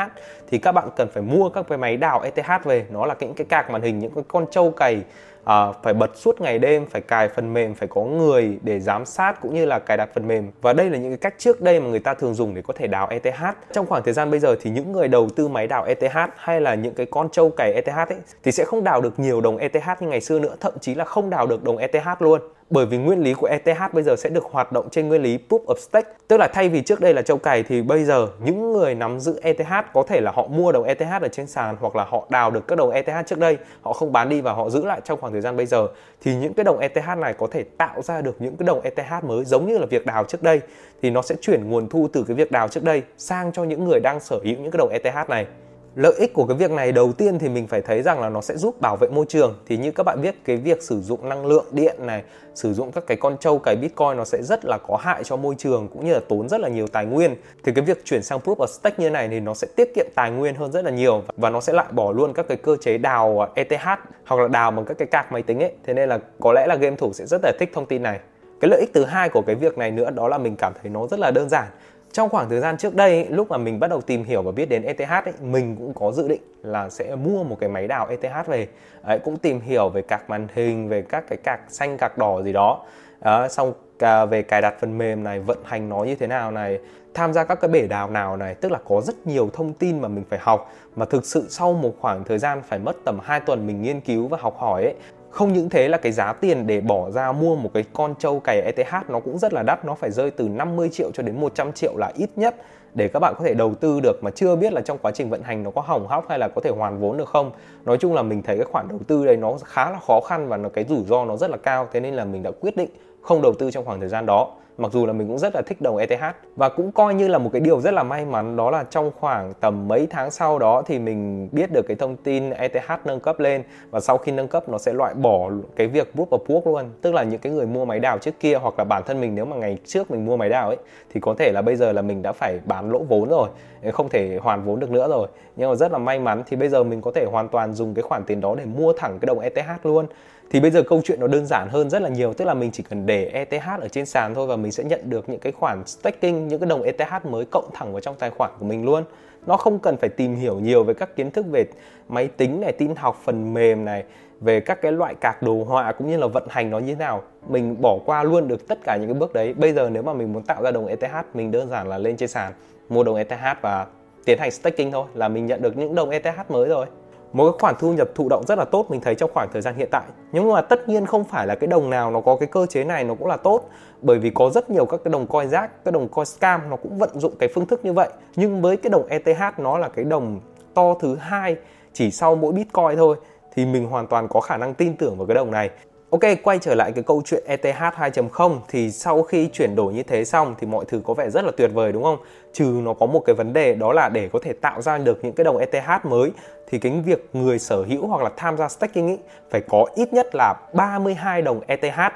thì 0.48 0.58
các 0.58 0.72
bạn 0.72 0.88
cần 0.96 1.08
phải 1.12 1.22
mua 1.22 1.48
các 1.48 1.64
cái 1.69 1.78
máy 1.78 1.96
đào 1.96 2.20
ETH 2.20 2.64
về 2.64 2.86
nó 2.90 3.06
là 3.06 3.14
những 3.20 3.34
cái 3.34 3.46
cạc 3.48 3.70
màn 3.70 3.82
hình 3.82 3.98
những 3.98 4.14
cái 4.14 4.24
con 4.28 4.46
trâu 4.50 4.70
cày 4.70 5.02
à, 5.44 5.72
phải 5.82 5.94
bật 5.94 6.10
suốt 6.16 6.41
ngày 6.41 6.58
đêm 6.58 6.86
phải 6.86 7.00
cài 7.00 7.28
phần 7.28 7.54
mềm 7.54 7.75
phải 7.75 7.88
có 7.88 8.03
người 8.03 8.58
để 8.62 8.80
giám 8.80 9.04
sát 9.04 9.41
cũng 9.41 9.54
như 9.54 9.64
là 9.64 9.78
cài 9.78 9.97
đặt 9.97 10.08
phần 10.14 10.28
mềm. 10.28 10.50
Và 10.62 10.72
đây 10.72 10.91
là 10.91 10.98
những 10.98 11.10
cái 11.10 11.19
cách 11.19 11.34
trước 11.38 11.60
đây 11.60 11.80
mà 11.80 11.88
người 11.88 11.98
ta 11.98 12.14
thường 12.14 12.34
dùng 12.34 12.54
để 12.54 12.62
có 12.62 12.75
thể 12.76 12.86
đào 12.86 13.08
ETH 13.10 13.42
trong 13.72 13.86
khoảng 13.86 14.02
thời 14.02 14.14
gian 14.14 14.31
bây 14.31 14.41
giờ 14.41 14.56
thì 14.60 14.70
những 14.70 14.92
người 14.92 15.08
đầu 15.08 15.28
tư 15.36 15.48
máy 15.48 15.66
đào 15.66 15.84
ETH 15.84 16.16
hay 16.36 16.60
là 16.60 16.75
những 16.75 16.94
cái 16.94 17.06
con 17.06 17.28
trâu 17.32 17.50
cày 17.50 17.72
ETH 17.72 17.97
ấy 17.97 18.19
thì 18.42 18.52
sẽ 18.52 18.64
không 18.64 18.84
đào 18.84 19.00
được 19.00 19.19
nhiều 19.19 19.41
đồng 19.41 19.56
ETH 19.56 20.00
như 20.00 20.08
ngày 20.08 20.20
xưa 20.20 20.38
nữa 20.38 20.56
thậm 20.60 20.72
chí 20.81 20.94
là 20.94 21.04
không 21.04 21.31
đào 21.31 21.47
được 21.47 21.64
đồng 21.64 21.76
ETH 21.76 22.22
luôn. 22.22 22.41
Bởi 22.70 22.86
vì 22.86 22.98
nguyên 22.98 23.22
lý 23.22 23.34
của 23.34 23.47
ETH 23.47 23.92
bây 23.92 24.02
giờ 24.02 24.16
sẽ 24.16 24.28
được 24.28 24.44
hoạt 24.44 24.72
động 24.72 24.88
trên 24.91 25.08
nguyên 25.08 25.22
lý 25.22 25.38
Proof 25.48 25.64
of 25.64 25.76
Stake. 25.76 26.10
Tức 26.28 26.36
là 26.36 26.48
thay 26.48 26.69
vì 26.69 26.82
trước 26.82 27.00
đây 27.00 27.14
là 27.14 27.22
châu 27.22 27.36
cày 27.36 27.62
thì 27.62 27.82
bây 27.82 28.04
giờ 28.04 28.28
những 28.44 28.72
người 28.72 28.94
nắm 28.94 29.20
giữ 29.20 29.41
ETH 29.42 29.92
có 29.92 30.02
thể 30.02 30.20
là 30.20 30.31
họ 30.34 30.47
mua 30.47 30.72
đồng 30.72 30.84
ETH 30.84 31.22
ở 31.22 31.28
trên 31.32 31.47
sàn 31.47 31.76
hoặc 31.81 31.97
là 31.97 32.04
họ 32.04 32.26
đào 32.31 32.50
được 32.50 32.69
các 32.69 32.78
đồng 32.78 32.91
ETH 32.91 33.26
trước 33.26 33.38
đây 33.38 33.58
họ 33.82 33.92
không 33.92 34.12
bán 34.12 34.28
đi 34.28 34.41
và 34.41 34.52
họ 34.52 34.70
giữ 34.70 34.84
lại 34.84 35.00
trong 35.04 35.20
khoảng 35.20 35.31
thời 35.32 35.41
gian 35.41 35.56
bây 35.56 35.66
giờ, 35.66 35.88
thì 36.20 36.34
những 36.34 36.54
cái 36.54 36.65
đồng 36.65 36.78
ETH 36.78 37.19
này 37.19 37.34
có 37.38 37.47
thể 37.50 37.65
tạo 37.76 38.03
ra 38.03 38.20
được 38.20 38.37
những 38.38 38.56
cái 38.56 38.66
đồng 38.66 38.81
ETH 38.81 39.25
mới 39.25 39.44
giống 39.44 39.66
như 39.66 39.78
là 39.78 39.87
việc 39.87 40.06
đào 40.06 40.25
trước 40.25 40.43
đây, 40.43 40.60
thì 41.03 41.10
nó 41.10 41.22
sẽ 41.22 41.34
chuyển 41.40 41.70
nguồn 41.70 41.88
thu 41.88 42.08
từ 42.12 42.25
cái 42.29 42.37
việc 42.37 42.52
đào 42.52 42.69
trước 42.69 42.84
đây 42.84 43.02
sang 43.19 43.52
cho 43.52 43.64
những 43.64 43.84
người 43.84 44.00
đang 44.00 44.20
sở 44.20 44.37
hữu 44.44 44.56
những 44.58 44.70
cái 44.70 44.79
đồng 44.79 44.88
ETH 44.88 45.29
này 45.29 45.46
lợi 45.94 46.15
ích 46.19 46.33
của 46.35 46.47
cái 46.47 46.56
việc 46.56 46.71
này 46.71 46.93
đầu 46.93 47.12
tiên 47.12 47.39
thì 47.39 47.49
mình 47.49 47.67
phải 47.67 47.83
thấy 47.83 48.03
rằng 48.03 48.21
là 48.21 48.29
nó 48.29 48.41
sẽ 48.41 48.56
giúp 48.56 48.81
bảo 48.81 48.97
vệ 49.00 49.09
môi 49.09 49.27
trường. 49.29 49.59
Thì 49.67 49.77
như 49.77 49.91
các 49.91 50.03
bạn 50.03 50.23
biết, 50.23 50.35
cái 50.44 50.56
việc 50.56 50.83
sử 50.83 51.00
dụng 51.00 51.29
năng 51.29 51.47
lượng 51.47 51.65
điện 51.71 51.97
này, 51.99 52.23
sử 52.55 52.75
dụng 52.75 52.93
các 52.93 53.05
cái 53.06 53.17
con 53.17 53.37
trâu, 53.41 53.59
cái 53.59 53.77
bitcoin 53.77 54.17
nó 54.17 54.25
sẽ 54.25 54.43
rất 54.43 54.65
là 54.65 54.79
có 54.89 54.97
hại 54.97 55.25
cho 55.25 55.37
môi 55.37 55.55
trường 55.59 55.89
cũng 55.89 56.05
như 56.05 56.12
là 56.12 56.21
tốn 56.29 56.49
rất 56.49 56.61
là 56.61 56.69
nhiều 56.69 56.87
tài 56.87 57.06
nguyên. 57.06 57.37
Thì 57.65 57.73
cái 57.73 57.85
việc 57.85 58.05
chuyển 58.05 58.23
sang 58.23 58.39
proof 58.39 58.56
of 58.56 58.67
stake 58.67 58.97
như 58.99 59.11
này 59.11 59.29
thì 59.29 59.41
nó 59.41 59.55
sẽ 59.55 59.67
tiết 59.77 59.94
kiệm 59.94 60.06
tài 60.15 60.31
nguyên 60.31 60.55
hơn 60.55 60.73
rất 60.73 60.85
là 60.85 60.91
nhiều 60.91 61.23
và 61.37 61.50
nó 61.50 61.61
sẽ 61.61 61.73
lại 61.73 61.87
bỏ 61.91 62.12
luôn 62.12 62.33
các 62.33 62.49
cái 62.49 62.56
cơ 62.56 62.77
chế 62.81 62.99
đào 62.99 63.41
à, 63.41 63.49
ETH 63.55 63.85
hoặc 64.27 64.43
là 64.43 64.49
đào 64.49 64.71
bằng 64.71 64.85
các 64.85 64.99
cái 64.99 65.09
cạc 65.11 65.33
máy 65.33 65.43
tính 65.43 65.61
ấy. 65.62 65.73
Thế 65.85 65.94
nên 65.94 66.09
là 66.09 66.19
có 66.41 66.53
lẽ 66.53 66.67
là 66.67 66.75
game 66.75 66.97
thủ 66.97 67.12
sẽ 67.12 67.27
rất 67.27 67.41
là 67.44 67.53
thích 67.61 67.71
thông 67.75 67.87
tin 67.87 68.03
này. 68.03 68.21
Cái 68.61 68.69
lợi 68.69 68.81
ích 68.81 68.91
thứ 68.94 69.05
hai 69.05 69.29
của 69.29 69.43
cái 69.43 69.55
việc 69.55 69.79
này 69.79 69.91
nữa 69.91 70.11
đó 70.11 70.29
là 70.29 70.39
mình 70.39 70.56
cảm 70.56 70.73
thấy 70.83 70.91
nó 70.91 71.06
rất 71.06 71.21
là 71.21 71.31
đơn 71.31 71.49
giản 71.49 71.67
trong 72.12 72.29
khoảng 72.29 72.49
thời 72.49 72.61
gian 72.61 72.76
trước 72.79 72.94
đây 72.94 73.26
lúc 73.31 73.50
mà 73.50 73.56
mình 73.56 73.81
bắt 73.81 73.88
đầu 73.88 74.00
tìm 74.00 74.25
hiểu 74.25 74.43
và 74.43 74.53
biết 74.53 74.69
đến 74.69 74.82
ETH 74.82 75.11
ấy, 75.11 75.32
mình 75.41 75.76
cũng 75.76 75.94
có 75.94 76.12
dự 76.12 76.29
định 76.29 76.41
là 76.62 76.91
sẽ 76.91 77.14
mua 77.14 77.44
một 77.44 77.56
cái 77.61 77.69
máy 77.69 77.88
đào 77.88 78.06
ETH 78.06 78.47
về. 78.47 78.69
Ấy, 79.03 79.19
cũng 79.19 79.37
tìm 79.37 79.61
hiểu 79.61 79.88
về 79.88 80.03
các 80.03 80.31
màn 80.31 80.49
hình 80.55 80.88
về 80.88 81.03
các 81.03 81.25
cái 81.29 81.38
cạc 81.44 81.61
xanh 81.69 81.97
cạc 81.99 82.19
đỏ 82.19 82.43
gì 82.43 82.53
đó. 82.53 82.85
À, 83.20 83.49
xong 83.49 83.73
à, 83.99 84.25
về 84.25 84.43
cài 84.43 84.62
đặt 84.62 84.75
phần 84.81 84.99
mềm 84.99 85.25
này 85.25 85.41
vận 85.41 85.59
hành 85.64 85.88
nó 85.88 86.05
như 86.05 86.14
thế 86.14 86.26
nào 86.26 86.50
này 86.50 86.79
tham 87.14 87.32
gia 87.32 87.44
các 87.44 87.61
cái 87.61 87.70
bể 87.70 87.87
đào 87.87 88.11
nào 88.11 88.37
này 88.37 88.55
tức 88.55 88.73
là 88.73 88.79
có 88.88 89.00
rất 89.00 89.26
nhiều 89.26 89.50
thông 89.53 89.73
tin 89.73 90.00
mà 90.00 90.08
mình 90.08 90.25
phải 90.31 90.38
học. 90.43 90.73
Mà 90.97 91.05
thực 91.05 91.26
sự 91.26 91.47
sau 91.49 91.73
một 91.73 91.94
khoảng 92.00 92.25
thời 92.25 92.38
gian 92.38 92.62
phải 92.69 92.79
mất 92.79 92.97
tầm 93.05 93.19
2 93.23 93.41
tuần 93.41 93.67
mình 93.67 93.82
nghiên 93.82 94.00
cứu 94.00 94.29
và 94.29 94.38
học 94.41 94.56
hỏi 94.58 94.82
ấy 94.82 94.94
không 95.32 95.52
những 95.52 95.69
thế 95.69 95.88
là 95.88 95.99
cái 95.99 96.12
giá 96.12 96.32
tiền 96.32 96.67
để 96.67 96.81
bỏ 96.81 97.11
ra 97.11 97.32
mua 97.32 97.56
một 97.56 97.70
cái 97.75 97.84
con 97.93 98.14
trâu 98.19 98.40
cày 98.40 98.61
ETH 98.61 99.11
nó 99.11 99.20
cũng 99.20 99.38
rất 99.38 99.52
là 99.52 99.62
đắt, 99.62 99.84
nó 99.84 99.94
phải 99.94 100.11
rơi 100.11 100.31
từ 100.31 100.49
50 100.49 100.88
triệu 100.93 101.11
cho 101.14 101.23
đến 101.23 101.40
100 101.40 101.73
triệu 101.73 101.96
là 101.96 102.12
ít 102.14 102.31
nhất. 102.37 102.56
Để 102.94 103.08
các 103.08 103.19
bạn 103.19 103.34
có 103.38 103.44
thể 103.44 103.55
đầu 103.55 103.75
tư 103.75 104.00
được 104.00 104.25
mà 104.25 104.31
chưa 104.31 104.56
biết 104.56 104.73
là 104.73 104.81
trong 104.81 104.99
quá 104.99 105.12
trình 105.12 105.31
vận 105.31 105.43
hành 105.43 105.62
nó 105.62 105.70
có 105.70 105.81
hỏng 105.81 106.06
hóc 106.06 106.29
hay 106.29 106.38
là 106.38 106.49
có 106.49 106.61
thể 106.61 106.70
hoàn 106.70 107.00
vốn 107.00 107.17
được 107.17 107.29
không. 107.29 107.50
Nói 107.84 107.99
chung 107.99 108.14
là 108.14 108.23
mình 108.23 108.43
thấy 108.43 108.56
cái 108.56 108.67
khoản 108.73 108.88
đầu 108.88 108.99
tư 109.06 109.26
đây 109.26 109.37
nó 109.37 109.56
khá 109.64 109.90
là 109.90 109.99
khó 110.06 110.20
khăn 110.20 110.49
và 110.49 110.56
nó 110.56 110.69
cái 110.69 110.84
rủi 110.88 111.05
ro 111.08 111.25
nó 111.25 111.37
rất 111.37 111.50
là 111.50 111.56
cao, 111.56 111.88
thế 111.93 112.00
nên 112.00 112.14
là 112.14 112.25
mình 112.25 112.43
đã 112.43 112.50
quyết 112.61 112.76
định 112.76 112.88
không 113.23 113.43
đầu 113.43 113.55
tư 113.58 113.70
trong 113.70 113.84
khoảng 113.84 114.00
thời 114.00 114.08
gian 114.08 114.26
đó 114.26 114.49
mặc 114.78 114.92
dù 114.92 115.06
là 115.06 115.12
mình 115.12 115.28
cũng 115.28 115.38
rất 115.38 115.54
là 115.54 115.62
thích 115.62 115.80
đồng 115.80 115.96
ETH 115.96 116.22
và 116.56 116.69
cũng 116.69 116.92
coi 116.92 117.14
như 117.14 117.28
là 117.28 117.38
một 117.38 117.50
cái 117.52 117.60
điều 117.60 117.80
rất 117.80 117.94
là 117.94 118.02
may 118.02 118.24
mắn, 118.24 118.56
đó 118.56 118.70
là 118.70 118.84
trong 118.90 119.10
khoảng 119.20 119.52
tầm 119.60 119.88
mấy 119.88 120.06
tháng 120.10 120.30
sau 120.30 120.58
đó 120.58 120.82
thì 120.86 120.98
mình 120.98 121.48
biết 121.52 121.72
được 121.72 121.82
cái 121.88 121.96
thông 121.96 122.16
tin 122.16 122.50
ETH 122.50 122.90
nâng 123.04 123.20
cấp 123.20 123.40
lên 123.40 123.62
và 123.90 124.00
sau 124.00 124.19
khi 124.19 124.32
nâng 124.32 124.48
cấp 124.48 124.69
nó 124.69 124.78
sẽ 124.78 124.92
loại 124.92 125.14
bỏ 125.14 125.50
cái 125.76 125.86
việc 125.86 126.12
proof 126.14 126.26
of 126.26 126.44
work 126.46 126.72
luôn. 126.72 126.84
Tức 127.00 127.14
là 127.14 127.22
những 127.22 127.40
cái 127.40 127.52
người 127.52 127.66
mua 127.66 127.84
máy 127.84 128.00
đào 128.00 128.19
trước 128.19 128.40
kia 128.40 128.54
hoặc 128.54 128.74
là 128.78 128.84
bản 128.84 129.02
thân 129.06 129.20
mình, 129.20 129.34
nếu 129.34 129.44
mà 129.44 129.56
ngày 129.56 129.78
trước 129.84 130.10
mình 130.10 130.26
mua 130.26 130.36
máy 130.36 130.48
đào 130.48 130.69
ấy, 130.69 130.78
thì 131.14 131.20
có 131.20 131.34
thể 131.38 131.52
là 131.52 131.62
bây 131.62 131.76
giờ 131.76 131.92
là 131.92 132.02
mình 132.02 132.22
đã 132.22 132.32
phải 132.32 132.58
bán 132.64 132.90
lỗ 132.90 132.98
vốn 132.98 133.28
rồi 133.28 133.48
ờ, 133.82 133.92
không 133.92 134.08
thể 134.08 134.38
hoàn 134.42 134.64
vốn 134.64 134.80
được 134.80 134.90
nữa 134.90 135.08
rồi. 135.08 135.28
Nhưng 135.56 135.70
mà 135.70 135.74
rất 135.74 135.92
là 135.92 135.98
may 135.98 136.19
mắn 136.19 136.42
thì 136.46 136.56
bây 136.56 136.69
giờ 136.69 136.82
mình 136.82 137.00
có 137.00 137.10
thể 137.14 137.24
hoàn 137.24 137.48
toàn 137.48 137.72
dùng 137.72 137.94
cái 137.94 138.02
khoản 138.02 138.24
tiền 138.24 138.40
đó 138.40 138.54
để 138.58 138.64
mua 138.64 138.92
thẳng 138.92 139.19
cái 139.20 139.26
đồng 139.26 139.38
ETH 139.38 139.86
luôn. 139.86 140.06
Thì 140.50 140.60
bây 140.60 140.70
giờ 140.70 140.82
câu 140.82 141.00
chuyện 141.04 141.20
nó 141.20 141.26
đơn 141.26 141.46
giản 141.46 141.69
hơn 141.70 141.90
rất 141.90 142.02
là 142.02 142.08
nhiều, 142.08 142.32
tức 142.32 142.44
là 142.44 142.54
mình 142.54 142.70
chỉ 142.70 142.82
cần 142.82 143.06
để 143.06 143.24
ETH 143.24 143.80
ở 143.80 143.88
trên 143.88 144.06
sàn 144.06 144.34
thôi 144.34 144.46
và 144.46 144.56
mình 144.62 144.73
sẽ 144.73 144.85
nhận 144.85 145.00
được 145.11 145.29
những 145.29 145.41
cái 145.41 145.53
khoản 145.53 145.87
staking, 145.87 146.49
những 146.49 146.61
cái 146.61 146.69
đồng 146.69 146.82
ETH 146.82 147.25
mới 147.25 147.44
cộng 147.44 147.70
thẳng 147.75 147.93
vào 147.93 148.00
trong 148.00 148.14
tài 148.19 148.31
khoản 148.31 148.50
của 148.59 148.64
mình 148.64 148.85
luôn. 148.85 149.05
Nó 149.47 149.56
không 149.56 149.79
cần 149.79 149.97
phải 149.97 150.09
tìm 150.09 150.35
hiểu 150.35 150.61
nhiều 150.61 150.85
về 150.85 150.94
các 150.94 151.17
kiến 151.17 151.31
thức 151.31 151.47
về 151.50 151.64
máy 152.09 152.29
tính 152.37 152.61
này, 152.61 152.73
tin 152.73 152.97
học, 152.97 153.20
phần 153.25 153.55
mềm 153.55 153.85
này, 153.85 154.05
về 154.41 154.61
các 154.61 154.82
cái 154.82 154.93
loại 154.93 155.14
cạc 155.14 155.43
đồ 155.43 155.64
họa 155.64 155.93
cũng 155.93 156.11
như 156.11 156.17
là 156.17 156.26
vận 156.26 156.47
hành 156.49 156.70
nó 156.70 156.79
như 156.79 156.94
thế 156.94 156.99
nào. 156.99 157.23
Mình 157.49 157.76
bỏ 157.81 157.99
qua 158.06 158.23
luôn 158.23 158.49
được 158.49 158.69
tất 158.69 158.79
cả 158.85 158.97
những 158.97 159.09
cái 159.09 159.14
bước 159.14 159.32
đấy. 159.32 159.55
Bây 159.55 159.73
giờ 159.73 159.91
nếu 159.91 160.03
mà 160.03 160.12
mình 160.12 160.32
muốn 160.32 160.43
tạo 160.43 160.62
ra 160.62 160.70
đồng 160.70 160.87
ETH 160.87 161.05
mình 161.35 161.50
đơn 161.50 161.69
giản 161.69 161.88
là 161.88 161.99
lên 161.99 162.17
trên 162.17 162.29
sàn, 162.29 162.53
mua 162.88 163.05
đồng 163.05 163.17
ETH 163.17 163.62
và 163.62 163.87
tiến 164.25 164.38
hành 164.38 164.50
staking 164.50 164.91
thôi, 164.93 165.06
là 165.15 165.29
mình 165.29 165.47
nhận 165.47 165.62
được 165.62 165.76
những 165.76 165.94
đồng 165.94 166.11
ETH 166.11 166.50
mới 166.50 166.69
rồi 166.69 166.87
một 167.32 167.50
cái 167.50 167.58
khoản 167.61 167.75
thu 167.79 167.93
nhập 167.93 168.08
thụ 168.14 168.29
động 168.29 168.44
rất 168.49 168.58
là 168.58 168.64
tốt 168.64 168.87
mình 168.88 169.00
thấy 169.00 169.14
trong 169.14 169.31
khoảng 169.34 169.49
thời 169.52 169.62
gian 169.62 169.75
hiện 169.75 169.88
tại. 169.90 170.02
Nhưng 170.32 170.52
mà 170.52 170.61
tất 170.61 170.88
nhiên 170.88 171.06
không 171.06 171.25
phải 171.25 171.46
là 171.46 171.55
cái 171.55 171.67
đồng 171.67 171.90
nào 171.90 172.11
nó 172.11 172.20
có 172.20 172.37
cái 172.37 172.49
cơ 172.52 172.67
chế 172.67 172.84
này 172.84 173.05
nó 173.05 173.14
cũng 173.14 173.29
là 173.29 173.37
tốt. 173.37 173.61
Bởi 174.02 174.19
vì 174.19 174.31
có 174.31 174.50
rất 174.50 174.70
nhiều 174.70 174.87
các 174.87 175.00
cái 175.05 175.12
đồng 175.12 175.26
coin 175.26 175.49
rác 175.49 175.84
cái 175.84 175.93
đồng 175.93 176.08
coin 176.08 176.26
scam 176.26 176.61
nó 176.70 176.76
cũng 176.76 176.99
vận 176.99 177.20
dụng 177.20 177.32
cái 177.38 177.49
phương 177.55 177.67
thức 177.67 177.84
như 177.84 177.93
vậy. 177.93 178.08
Nhưng 178.37 178.62
với 178.62 178.76
cái 178.76 178.90
đồng 178.90 179.06
ETH 179.08 179.58
nó 179.58 179.79
là 179.79 179.88
cái 179.88 180.05
đồng 180.05 180.40
to 180.75 180.94
thứ 181.00 181.17
hai 181.17 181.56
chỉ 181.93 182.11
sau 182.11 182.34
mỗi 182.34 182.52
bitcoin 182.52 182.96
thôi 182.96 183.17
thì 183.55 183.67
mình 183.67 183.87
hoàn 183.87 184.06
toàn 184.06 184.29
có 184.29 184.40
khả 184.40 184.56
năng 184.56 184.75
tin 184.75 184.96
tưởng 184.96 185.17
vào 185.17 185.26
cái 185.26 185.34
đồng 185.34 185.50
này. 185.50 185.70
Ok, 186.12 186.20
quay 186.43 186.59
trở 186.59 186.75
lại 186.75 186.93
cái 186.93 187.05
câu 187.05 187.23
chuyện 187.25 187.44
ETH 187.47 187.76
2.0 187.76 188.59
thì 188.69 188.91
sau 188.91 189.23
khi 189.23 189.49
chuyển 189.53 189.76
đổi 189.76 189.94
như 189.94 190.03
thế 190.03 190.25
xong 190.25 190.55
thì 190.59 190.67
mọi 190.67 190.85
thứ 190.88 191.00
có 191.05 191.14
vẻ 191.14 191.31
rất 191.31 191.44
là 191.44 191.50
tuyệt 191.56 191.70
vời 191.75 191.93
đúng 191.93 192.03
không? 192.03 192.17
Trừ 192.53 192.81
nó 192.85 192.94
có 192.94 193.06
một 193.06 193.20
cái 193.26 193.35
vấn 193.35 193.53
đề 193.53 193.75
đó 193.75 193.93
là 193.93 194.09
để 194.09 194.29
có 194.32 194.38
thể 194.43 194.53
tạo 194.53 194.82
ra 194.82 194.99
được 194.99 195.25
những 195.25 195.32
cái 195.32 195.44
đồng 195.44 195.59
ETH 195.59 196.05
mới 196.05 196.32
thì 196.67 196.79
cái 196.79 196.93
việc 197.05 197.29
người 197.32 197.59
sở 197.59 197.82
hữu 197.82 198.06
hoặc 198.06 198.23
là 198.23 198.31
tham 198.37 198.56
gia 198.56 198.69
staking 198.69 199.09
ý, 199.09 199.17
phải 199.50 199.61
có 199.69 199.87
ít 199.94 200.12
nhất 200.12 200.26
là 200.35 200.55
32 200.73 201.43
đồng 201.43 201.61
ETH. 201.67 202.12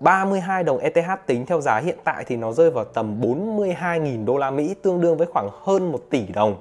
32 0.00 0.64
đồng 0.64 0.78
ETH 0.78 1.26
tính 1.26 1.46
theo 1.46 1.60
giá 1.60 1.78
hiện 1.78 1.96
tại 2.04 2.24
thì 2.26 2.36
nó 2.36 2.52
rơi 2.52 2.70
vào 2.70 2.84
tầm 2.84 3.20
42.000 3.20 4.24
đô 4.24 4.36
la 4.36 4.50
Mỹ 4.50 4.74
tương 4.82 5.00
đương 5.00 5.16
với 5.16 5.26
khoảng 5.26 5.48
hơn 5.62 5.92
1 5.92 6.00
tỷ 6.10 6.26
đồng. 6.34 6.56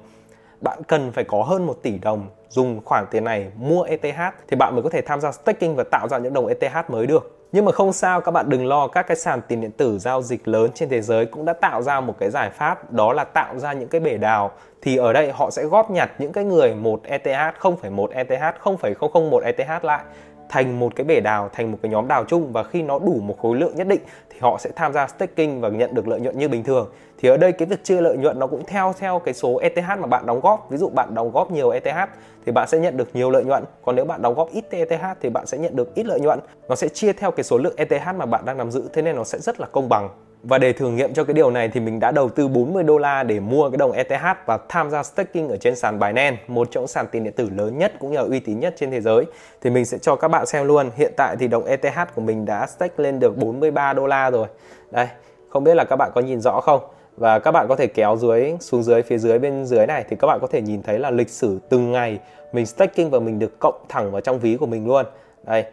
Bạn 0.61 0.79
cần 0.87 1.11
phải 1.11 1.23
có 1.23 1.43
hơn 1.43 1.65
1 1.65 1.73
tỷ 1.81 1.97
đồng 1.97 2.27
dùng 2.49 2.81
khoản 2.85 3.05
tiền 3.11 3.23
này 3.23 3.51
mua 3.57 3.81
ETH 3.81 4.19
thì 4.47 4.57
bạn 4.57 4.73
mới 4.73 4.83
có 4.83 4.89
thể 4.89 5.01
tham 5.01 5.21
gia 5.21 5.31
staking 5.31 5.75
và 5.75 5.83
tạo 5.91 6.07
ra 6.07 6.17
những 6.17 6.33
đồng 6.33 6.47
ETH 6.47 6.89
mới 6.89 7.07
được. 7.07 7.33
Nhưng 7.51 7.65
mà 7.65 7.71
không 7.71 7.93
sao 7.93 8.21
các 8.21 8.31
bạn 8.31 8.49
đừng 8.49 8.65
lo 8.65 8.87
các 8.87 9.07
cái 9.07 9.17
sàn 9.17 9.41
tiền 9.47 9.61
điện 9.61 9.71
tử 9.71 9.99
giao 9.99 10.21
dịch 10.21 10.47
lớn 10.47 10.71
trên 10.75 10.89
thế 10.89 11.01
giới 11.01 11.25
cũng 11.25 11.45
đã 11.45 11.53
tạo 11.53 11.81
ra 11.81 12.01
một 12.01 12.15
cái 12.19 12.29
giải 12.29 12.49
pháp 12.49 12.91
đó 12.91 13.13
là 13.13 13.23
tạo 13.23 13.59
ra 13.59 13.73
những 13.73 13.89
cái 13.89 14.01
bể 14.01 14.17
đào 14.17 14.51
thì 14.81 14.97
ở 14.97 15.13
đây 15.13 15.31
họ 15.31 15.49
sẽ 15.51 15.63
góp 15.63 15.91
nhặt 15.91 16.11
những 16.19 16.31
cái 16.31 16.43
người 16.43 16.75
một 16.75 17.01
ETH 17.03 17.55
0,1 17.59 18.07
ETH 18.07 18.59
0,001 18.59 19.43
ETH 19.43 19.85
lại 19.85 20.03
thành 20.49 20.79
một 20.79 20.95
cái 20.95 21.05
bể 21.05 21.19
đào, 21.19 21.49
thành 21.53 21.71
một 21.71 21.77
cái 21.81 21.91
nhóm 21.91 22.07
đào 22.07 22.25
chung 22.27 22.51
và 22.51 22.63
khi 22.63 22.81
nó 22.81 22.99
đủ 22.99 23.19
một 23.23 23.37
khối 23.39 23.57
lượng 23.57 23.75
nhất 23.75 23.87
định 23.87 24.01
thì 24.29 24.37
họ 24.41 24.57
sẽ 24.59 24.69
tham 24.75 24.93
gia 24.93 25.07
staking 25.07 25.61
và 25.61 25.69
nhận 25.69 25.95
được 25.95 26.07
lợi 26.07 26.19
nhuận 26.19 26.37
như 26.37 26.47
bình 26.47 26.63
thường. 26.63 26.89
Thì 27.17 27.29
ở 27.29 27.37
đây 27.37 27.51
cái 27.51 27.65
việc 27.65 27.83
chia 27.83 28.01
lợi 28.01 28.17
nhuận 28.17 28.39
nó 28.39 28.47
cũng 28.47 28.63
theo 28.67 28.93
theo 28.99 29.19
cái 29.19 29.33
số 29.33 29.57
ETH 29.57 29.87
mà 29.99 30.07
bạn 30.07 30.25
đóng 30.25 30.39
góp. 30.39 30.67
Ví 30.69 30.77
dụ 30.77 30.89
bạn 30.89 31.15
đóng 31.15 31.31
góp 31.31 31.51
nhiều 31.51 31.69
ETH 31.69 32.09
thì 32.45 32.51
bạn 32.51 32.67
sẽ 32.67 32.79
nhận 32.79 32.97
được 32.97 33.15
nhiều 33.15 33.31
lợi 33.31 33.43
nhuận. 33.43 33.63
Còn 33.85 33.95
nếu 33.95 34.05
bạn 34.05 34.21
đóng 34.21 34.33
góp 34.33 34.51
ít 34.51 34.65
ETH 34.69 35.03
thì 35.21 35.29
bạn 35.29 35.45
sẽ 35.45 35.57
nhận 35.57 35.75
được 35.75 35.95
ít 35.95 36.05
lợi 36.05 36.19
nhuận. 36.19 36.39
Nó 36.69 36.75
sẽ 36.75 36.87
chia 36.87 37.13
theo 37.13 37.31
cái 37.31 37.43
số 37.43 37.57
lượng 37.57 37.73
ETH 37.77 38.15
mà 38.15 38.25
bạn 38.25 38.45
đang 38.45 38.57
nắm 38.57 38.71
giữ, 38.71 38.83
thế 38.93 39.01
nên 39.01 39.15
nó 39.15 39.23
sẽ 39.23 39.39
rất 39.39 39.59
là 39.59 39.67
công 39.71 39.89
bằng 39.89 40.09
và 40.43 40.57
để 40.57 40.73
thử 40.73 40.89
nghiệm 40.89 41.13
cho 41.13 41.23
cái 41.23 41.33
điều 41.33 41.51
này 41.51 41.69
thì 41.69 41.79
mình 41.79 41.99
đã 41.99 42.11
đầu 42.11 42.29
tư 42.29 42.47
40 42.47 42.83
đô 42.83 42.97
la 42.97 43.23
để 43.23 43.39
mua 43.39 43.69
cái 43.69 43.77
đồng 43.77 43.91
ETH 43.91 44.37
và 44.45 44.59
tham 44.69 44.89
gia 44.89 45.03
staking 45.03 45.47
ở 45.49 45.57
trên 45.57 45.75
sàn 45.75 45.99
Binance, 45.99 46.37
một 46.47 46.67
trong 46.71 46.87
sàn 46.87 47.05
tiền 47.11 47.23
điện 47.23 47.33
tử 47.33 47.49
lớn 47.55 47.77
nhất 47.77 47.93
cũng 47.99 48.11
như 48.11 48.17
là 48.17 48.23
uy 48.23 48.39
tín 48.39 48.59
nhất 48.59 48.73
trên 48.77 48.91
thế 48.91 49.01
giới. 49.01 49.25
Thì 49.61 49.69
mình 49.69 49.85
sẽ 49.85 49.97
cho 49.97 50.15
các 50.15 50.27
bạn 50.27 50.45
xem 50.45 50.67
luôn. 50.67 50.89
Hiện 50.95 51.13
tại 51.17 51.35
thì 51.39 51.47
đồng 51.47 51.65
ETH 51.65 52.15
của 52.15 52.21
mình 52.21 52.45
đã 52.45 52.67
stake 52.67 52.93
lên 52.97 53.19
được 53.19 53.37
43 53.37 53.93
đô 53.93 54.07
la 54.07 54.31
rồi. 54.31 54.47
Đây, 54.91 55.07
không 55.49 55.63
biết 55.63 55.75
là 55.75 55.83
các 55.83 55.95
bạn 55.95 56.11
có 56.15 56.21
nhìn 56.21 56.41
rõ 56.41 56.61
không? 56.61 56.81
Và 57.17 57.39
các 57.39 57.51
bạn 57.51 57.65
có 57.69 57.75
thể 57.75 57.87
kéo 57.87 58.17
dưới 58.17 58.53
xuống 58.59 58.83
dưới 58.83 59.01
phía 59.01 59.17
dưới 59.17 59.39
bên 59.39 59.65
dưới 59.65 59.87
này 59.87 60.05
thì 60.09 60.15
các 60.19 60.27
bạn 60.27 60.39
có 60.41 60.47
thể 60.47 60.61
nhìn 60.61 60.83
thấy 60.83 60.99
là 60.99 61.11
lịch 61.11 61.29
sử 61.29 61.59
từng 61.69 61.91
ngày 61.91 62.19
mình 62.51 62.65
staking 62.65 63.09
và 63.09 63.19
mình 63.19 63.39
được 63.39 63.59
cộng 63.59 63.85
thẳng 63.89 64.11
vào 64.11 64.21
trong 64.21 64.39
ví 64.39 64.57
của 64.57 64.65
mình 64.65 64.87
luôn. 64.87 65.05
Đây, 65.43 65.65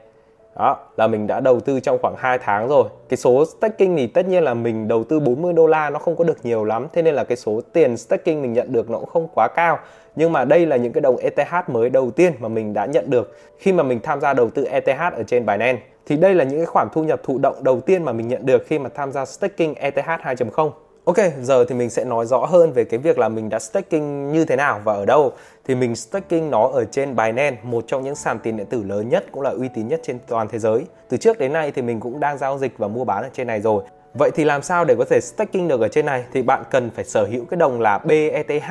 đó, 0.59 0.79
là 0.97 1.07
mình 1.07 1.27
đã 1.27 1.41
đầu 1.41 1.61
tư 1.61 1.81
trong 1.81 1.99
khoảng 2.03 2.15
2 2.19 2.39
tháng 2.39 2.69
rồi. 2.69 2.85
Cái 3.09 3.17
số 3.17 3.45
staking 3.45 3.97
thì 3.97 4.07
tất 4.07 4.27
nhiên 4.27 4.45
là 4.45 4.55
mình 4.55 4.89
đầu 4.89 5.05
tư 5.05 5.21
40 5.21 5.53
đô 5.53 5.67
la 5.67 5.91
nó 5.91 5.99
không 5.99 6.17
có 6.17 6.25
được 6.25 6.39
nhiều 6.43 6.65
lắm, 6.65 6.87
thế 6.93 7.03
nên 7.03 7.15
là 7.15 7.25
cái 7.25 7.37
số 7.37 7.61
tiền 7.73 7.97
staking 7.97 8.43
mình 8.43 8.53
nhận 8.53 8.73
được 8.73 8.91
nó 8.91 8.99
cũng 8.99 9.09
không 9.09 9.29
quá 9.35 9.49
cao. 9.49 9.79
Nhưng 10.17 10.33
mà 10.33 10.45
đây 10.45 10.67
là 10.67 10.77
những 10.77 10.93
cái 10.93 11.01
đồng 11.01 11.17
ETH 11.17 11.69
mới 11.69 11.91
đầu 11.91 12.11
tiên 12.11 12.33
mà 12.39 12.49
mình 12.49 12.75
đã 12.75 12.87
nhận 12.87 13.11
được 13.11 13.37
khi 13.59 13.73
mà 13.73 13.83
mình 13.83 14.01
tham 14.03 14.21
gia 14.21 14.35
đầu 14.35 14.51
tư 14.51 14.65
ETH 14.65 15.01
ở 15.17 15.23
trên 15.27 15.47
Binance. 15.47 15.83
Thì 16.07 16.17
đây 16.17 16.35
là 16.35 16.45
những 16.45 16.59
cái 16.59 16.67
khoản 16.67 16.89
thu 16.93 17.05
nhập 17.05 17.21
thụ 17.23 17.39
động 17.39 17.65
đầu 17.65 17.81
tiên 17.81 18.05
mà 18.05 18.13
mình 18.13 18.29
nhận 18.29 18.47
được 18.47 18.67
khi 18.67 18.79
mà 18.79 18.89
tham 18.95 19.13
gia 19.13 19.25
staking 19.25 19.75
ETH 19.75 19.97
2.0 19.97 20.71
Ok, 21.05 21.17
giờ 21.43 21.65
thì 21.65 21.75
mình 21.75 21.91
sẽ 21.91 22.05
nói 22.05 22.27
rõ 22.27 22.39
hơn 22.39 22.73
về 22.73 22.85
cái 22.85 22.99
việc 22.99 23.19
là 23.19 23.29
mình 23.29 23.49
đã 23.49 23.59
staking 23.59 24.33
như 24.33 24.45
thế 24.45 24.57
nào 24.57 24.81
và 24.85 24.93
ở 24.93 25.07
đâu. 25.07 25.33
Thì 25.65 25.75
mình 25.75 25.97
staking 25.97 26.51
nó 26.51 26.69
ở 26.69 26.85
trên 26.85 27.17
Binance, 27.17 27.57
một 27.63 27.85
trong 27.87 28.03
những 28.03 28.15
sàn 28.15 28.39
tiền 28.39 28.57
điện 28.57 28.67
tử 28.67 28.83
lớn 28.83 29.09
nhất 29.09 29.25
cũng 29.33 29.43
là 29.43 29.51
uy 29.51 29.69
tín 29.69 29.89
nhất 29.89 30.01
trên 30.03 30.19
toàn 30.27 30.49
thế 30.49 30.59
giới. 30.59 30.87
Từ 31.09 31.17
trước 31.17 31.39
đến 31.39 31.53
nay 31.53 31.73
thì 31.75 31.83
mình 31.83 32.01
cũng 32.01 32.21
đang 32.21 32.39
giao 32.39 32.59
dịch 32.59 32.79
và 32.79 32.89
mua 32.89 33.05
bán 33.05 33.23
ở 33.23 33.29
trên 33.33 33.47
này 33.47 33.61
rồi. 33.61 33.85
Vậy 34.15 34.31
thì 34.35 34.45
làm 34.45 34.63
sao 34.63 34.85
để 34.85 34.95
có 34.99 35.05
thể 35.11 35.21
staking 35.21 35.69
được 35.69 35.81
ở 35.81 35.89
trên 35.89 36.07
này? 36.07 36.25
Thì 36.33 36.43
bạn 36.43 36.63
cần 36.71 36.91
phải 36.91 37.05
sở 37.05 37.25
hữu 37.25 37.45
cái 37.45 37.57
đồng 37.57 37.81
là 37.81 37.99
BETH. 37.99 38.71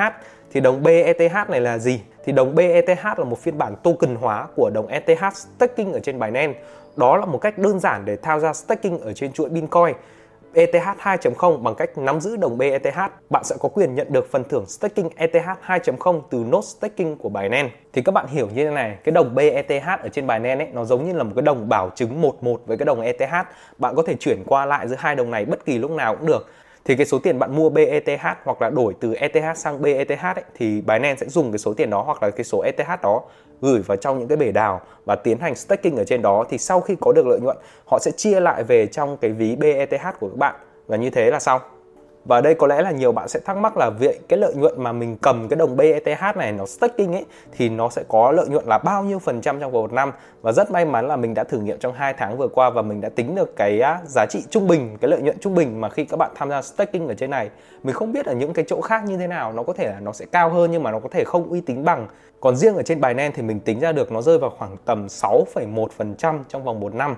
Thì 0.54 0.60
đồng 0.60 0.84
BETH 0.84 1.50
này 1.50 1.62
là 1.62 1.78
gì? 1.78 2.02
Thì 2.26 2.32
đồng 2.32 2.56
BETH 2.56 3.06
là 3.18 3.26
một 3.26 3.40
phiên 3.40 3.58
bản 3.58 3.76
token 3.84 4.16
hóa 4.16 4.48
của 4.56 4.70
đồng 4.74 4.88
ETH 4.88 5.24
staking 5.34 5.94
ở 5.94 6.00
trên 6.00 6.20
Binance. 6.20 6.60
Đó 6.96 7.18
là 7.18 7.26
một 7.26 7.38
cách 7.38 7.58
đơn 7.58 7.80
giản 7.80 8.06
để 8.06 8.16
tham 8.16 8.40
gia 8.40 8.54
staking 8.54 8.98
ở 8.98 9.14
trên 9.14 9.34
chuỗi 9.34 9.50
Bitcoin. 9.50 9.96
ETH 10.54 10.76
2.0 11.00 11.64
bằng 11.64 11.76
cách 11.76 11.98
nắm 11.98 12.22
giữ 12.22 12.36
đồng 12.36 12.58
BETH, 12.58 12.98
bạn 13.30 13.44
sẽ 13.44 13.56
có 13.60 13.70
quyền 13.70 13.96
nhận 13.96 14.08
được 14.10 14.32
phần 14.32 14.44
thưởng 14.44 14.66
staking 14.66 15.08
ETH 15.16 15.36
2.0 15.66 16.22
từ 16.30 16.38
node 16.38 16.68
staking 16.68 17.16
của 17.16 17.30
Binance. 17.30 17.70
Thì 17.94 18.02
các 18.02 18.12
bạn 18.12 18.28
hiểu 18.28 18.48
như 18.54 18.66
thế 18.66 18.72
này, 18.72 18.98
cái 19.04 19.12
đồng 19.12 19.36
BETH 19.36 19.86
ở 20.04 20.10
trên 20.12 20.28
Binance 20.28 20.66
ấy 20.66 20.72
nó 20.74 20.86
giống 20.86 21.06
như 21.06 21.14
là 21.14 21.24
một 21.24 21.32
cái 21.36 21.42
đồng 21.42 21.70
bảo 21.70 21.90
chứng 21.96 22.22
11 22.22 22.60
với 22.66 22.78
cái 22.78 22.86
đồng 22.86 23.02
ETH. 23.02 23.34
Bạn 23.78 23.96
có 23.96 24.04
thể 24.08 24.16
chuyển 24.20 24.44
qua 24.46 24.66
lại 24.66 24.88
giữa 24.88 24.96
hai 25.00 25.16
đồng 25.16 25.32
này 25.32 25.46
bất 25.46 25.66
kỳ 25.66 25.78
lúc 25.78 25.92
nào 25.92 26.16
cũng 26.16 26.28
được 26.28 26.48
thì 26.86 26.96
cái 26.96 27.06
số 27.06 27.20
tiền 27.20 27.40
bạn 27.40 27.56
mua 27.56 27.70
BETH 27.70 28.24
hoặc 28.44 28.62
là 28.62 28.70
đổi 28.70 28.94
từ 29.00 29.14
ETH 29.14 29.58
sang 29.58 29.82
BETH 29.82 30.22
ấy, 30.22 30.44
thì 30.56 30.82
Binance 30.82 31.16
sẽ 31.16 31.28
dùng 31.28 31.52
cái 31.52 31.60
số 31.60 31.74
tiền 31.74 31.90
đó 31.90 32.02
hoặc 32.02 32.24
là 32.24 32.30
cái 32.30 32.44
số 32.44 32.62
ETH 32.62 33.02
đó 33.02 33.22
gửi 33.64 33.82
vào 33.82 33.98
trong 33.98 34.20
những 34.20 34.28
cái 34.28 34.38
bể 34.38 34.52
đào 34.52 34.82
và 35.06 35.16
tiến 35.16 35.40
hành 35.40 35.56
staking 35.56 35.96
ở 35.96 36.04
trên 36.04 36.22
đó, 36.22 36.46
thì 36.50 36.58
sau 36.58 36.82
khi 36.82 36.96
có 37.02 37.12
được 37.12 37.28
lợi 37.28 37.40
nhuận, 37.40 37.58
họ 37.86 38.00
sẽ 38.00 38.12
chia 38.12 38.40
lại 38.40 38.64
về 38.64 38.88
trong 38.88 39.18
cái 39.18 39.32
ví 39.32 39.56
BETH 39.56 40.20
của 40.20 40.30
các 40.30 40.38
bạn. 40.38 40.56
Và 40.88 40.98
như 40.98 41.10
thế 41.10 41.32
là 41.32 41.40
xong 41.40 41.62
và 42.26 42.42
đây 42.42 42.54
có 42.54 42.68
lẽ 42.68 42.82
là 42.82 42.92
nhiều 42.92 43.12
bạn 43.12 43.28
sẽ 43.28 43.40
thắc 43.40 43.58
mắc 43.58 43.78
là 43.78 43.90
vậy 44.00 44.20
cái 44.30 44.40
lợi 44.40 44.54
nhuận 44.56 44.74
mà 44.78 44.92
mình 44.92 45.18
cầm 45.22 45.48
cái 45.48 45.58
đồng 45.58 45.78
BETH 45.78 46.38
này 46.38 46.52
nó 46.52 46.66
staking 46.66 47.14
ấy 47.14 47.26
thì 47.52 47.70
nó 47.70 47.90
sẽ 47.90 48.04
có 48.08 48.32
lợi 48.32 48.48
nhuận 48.48 48.66
là 48.66 48.78
bao 48.78 49.04
nhiêu 49.04 49.20
phần 49.20 49.42
trăm 49.42 49.60
trong 49.60 49.72
vòng 49.72 49.82
một 49.82 49.94
năm? 49.94 50.12
Và 50.42 50.52
rất 50.52 50.72
may 50.72 50.86
mắn 50.86 51.08
là 51.08 51.16
mình 51.16 51.34
đã 51.34 51.44
thử 51.44 51.60
nghiệm 51.60 51.80
trong 51.80 51.94
2 51.94 52.14
tháng 52.14 52.38
vừa 52.38 52.48
qua 52.48 52.70
và 52.70 52.82
mình 52.82 53.02
đã 53.02 53.10
tính 53.10 53.36
được 53.36 53.56
cái 53.56 53.82
giá 54.06 54.26
trị 54.30 54.44
trung 54.50 54.68
bình 54.68 54.98
cái 55.02 55.12
lợi 55.12 55.22
nhuận 55.22 55.40
trung 55.40 55.56
bình 55.56 55.82
mà 55.82 55.90
khi 55.90 56.06
các 56.06 56.18
bạn 56.18 56.32
tham 56.36 56.50
gia 56.50 56.62
staking 56.62 57.08
ở 57.08 57.14
trên 57.14 57.30
này. 57.30 57.50
Mình 57.84 57.96
không 57.96 58.14
biết 58.14 58.26
ở 58.26 58.34
những 58.34 58.54
cái 58.54 58.66
chỗ 58.68 58.82
khác 58.82 59.04
như 59.06 59.18
thế 59.18 59.28
nào 59.28 59.54
nó 59.54 59.64
có 59.64 59.74
thể 59.74 59.88
là 59.88 60.00
nó 60.00 60.12
sẽ 60.12 60.26
cao 60.32 60.50
hơn 60.50 60.72
nhưng 60.72 60.84
mà 60.84 60.92
nó 60.92 61.00
có 61.00 61.10
thể 61.12 61.24
không 61.24 61.50
uy 61.50 61.62
tín 61.62 61.84
bằng. 61.84 62.08
Còn 62.40 62.56
riêng 62.56 62.76
ở 62.76 62.84
trên 62.84 63.02
Binance 63.02 63.36
thì 63.36 63.42
mình 63.42 63.60
tính 63.60 63.80
ra 63.80 63.92
được 63.92 64.12
nó 64.12 64.22
rơi 64.22 64.38
vào 64.38 64.50
khoảng 64.58 64.78
tầm 64.86 65.08
6,1% 65.08 66.40
trong 66.50 66.64
vòng 66.64 66.80
một 66.80 66.94
năm. 66.94 67.16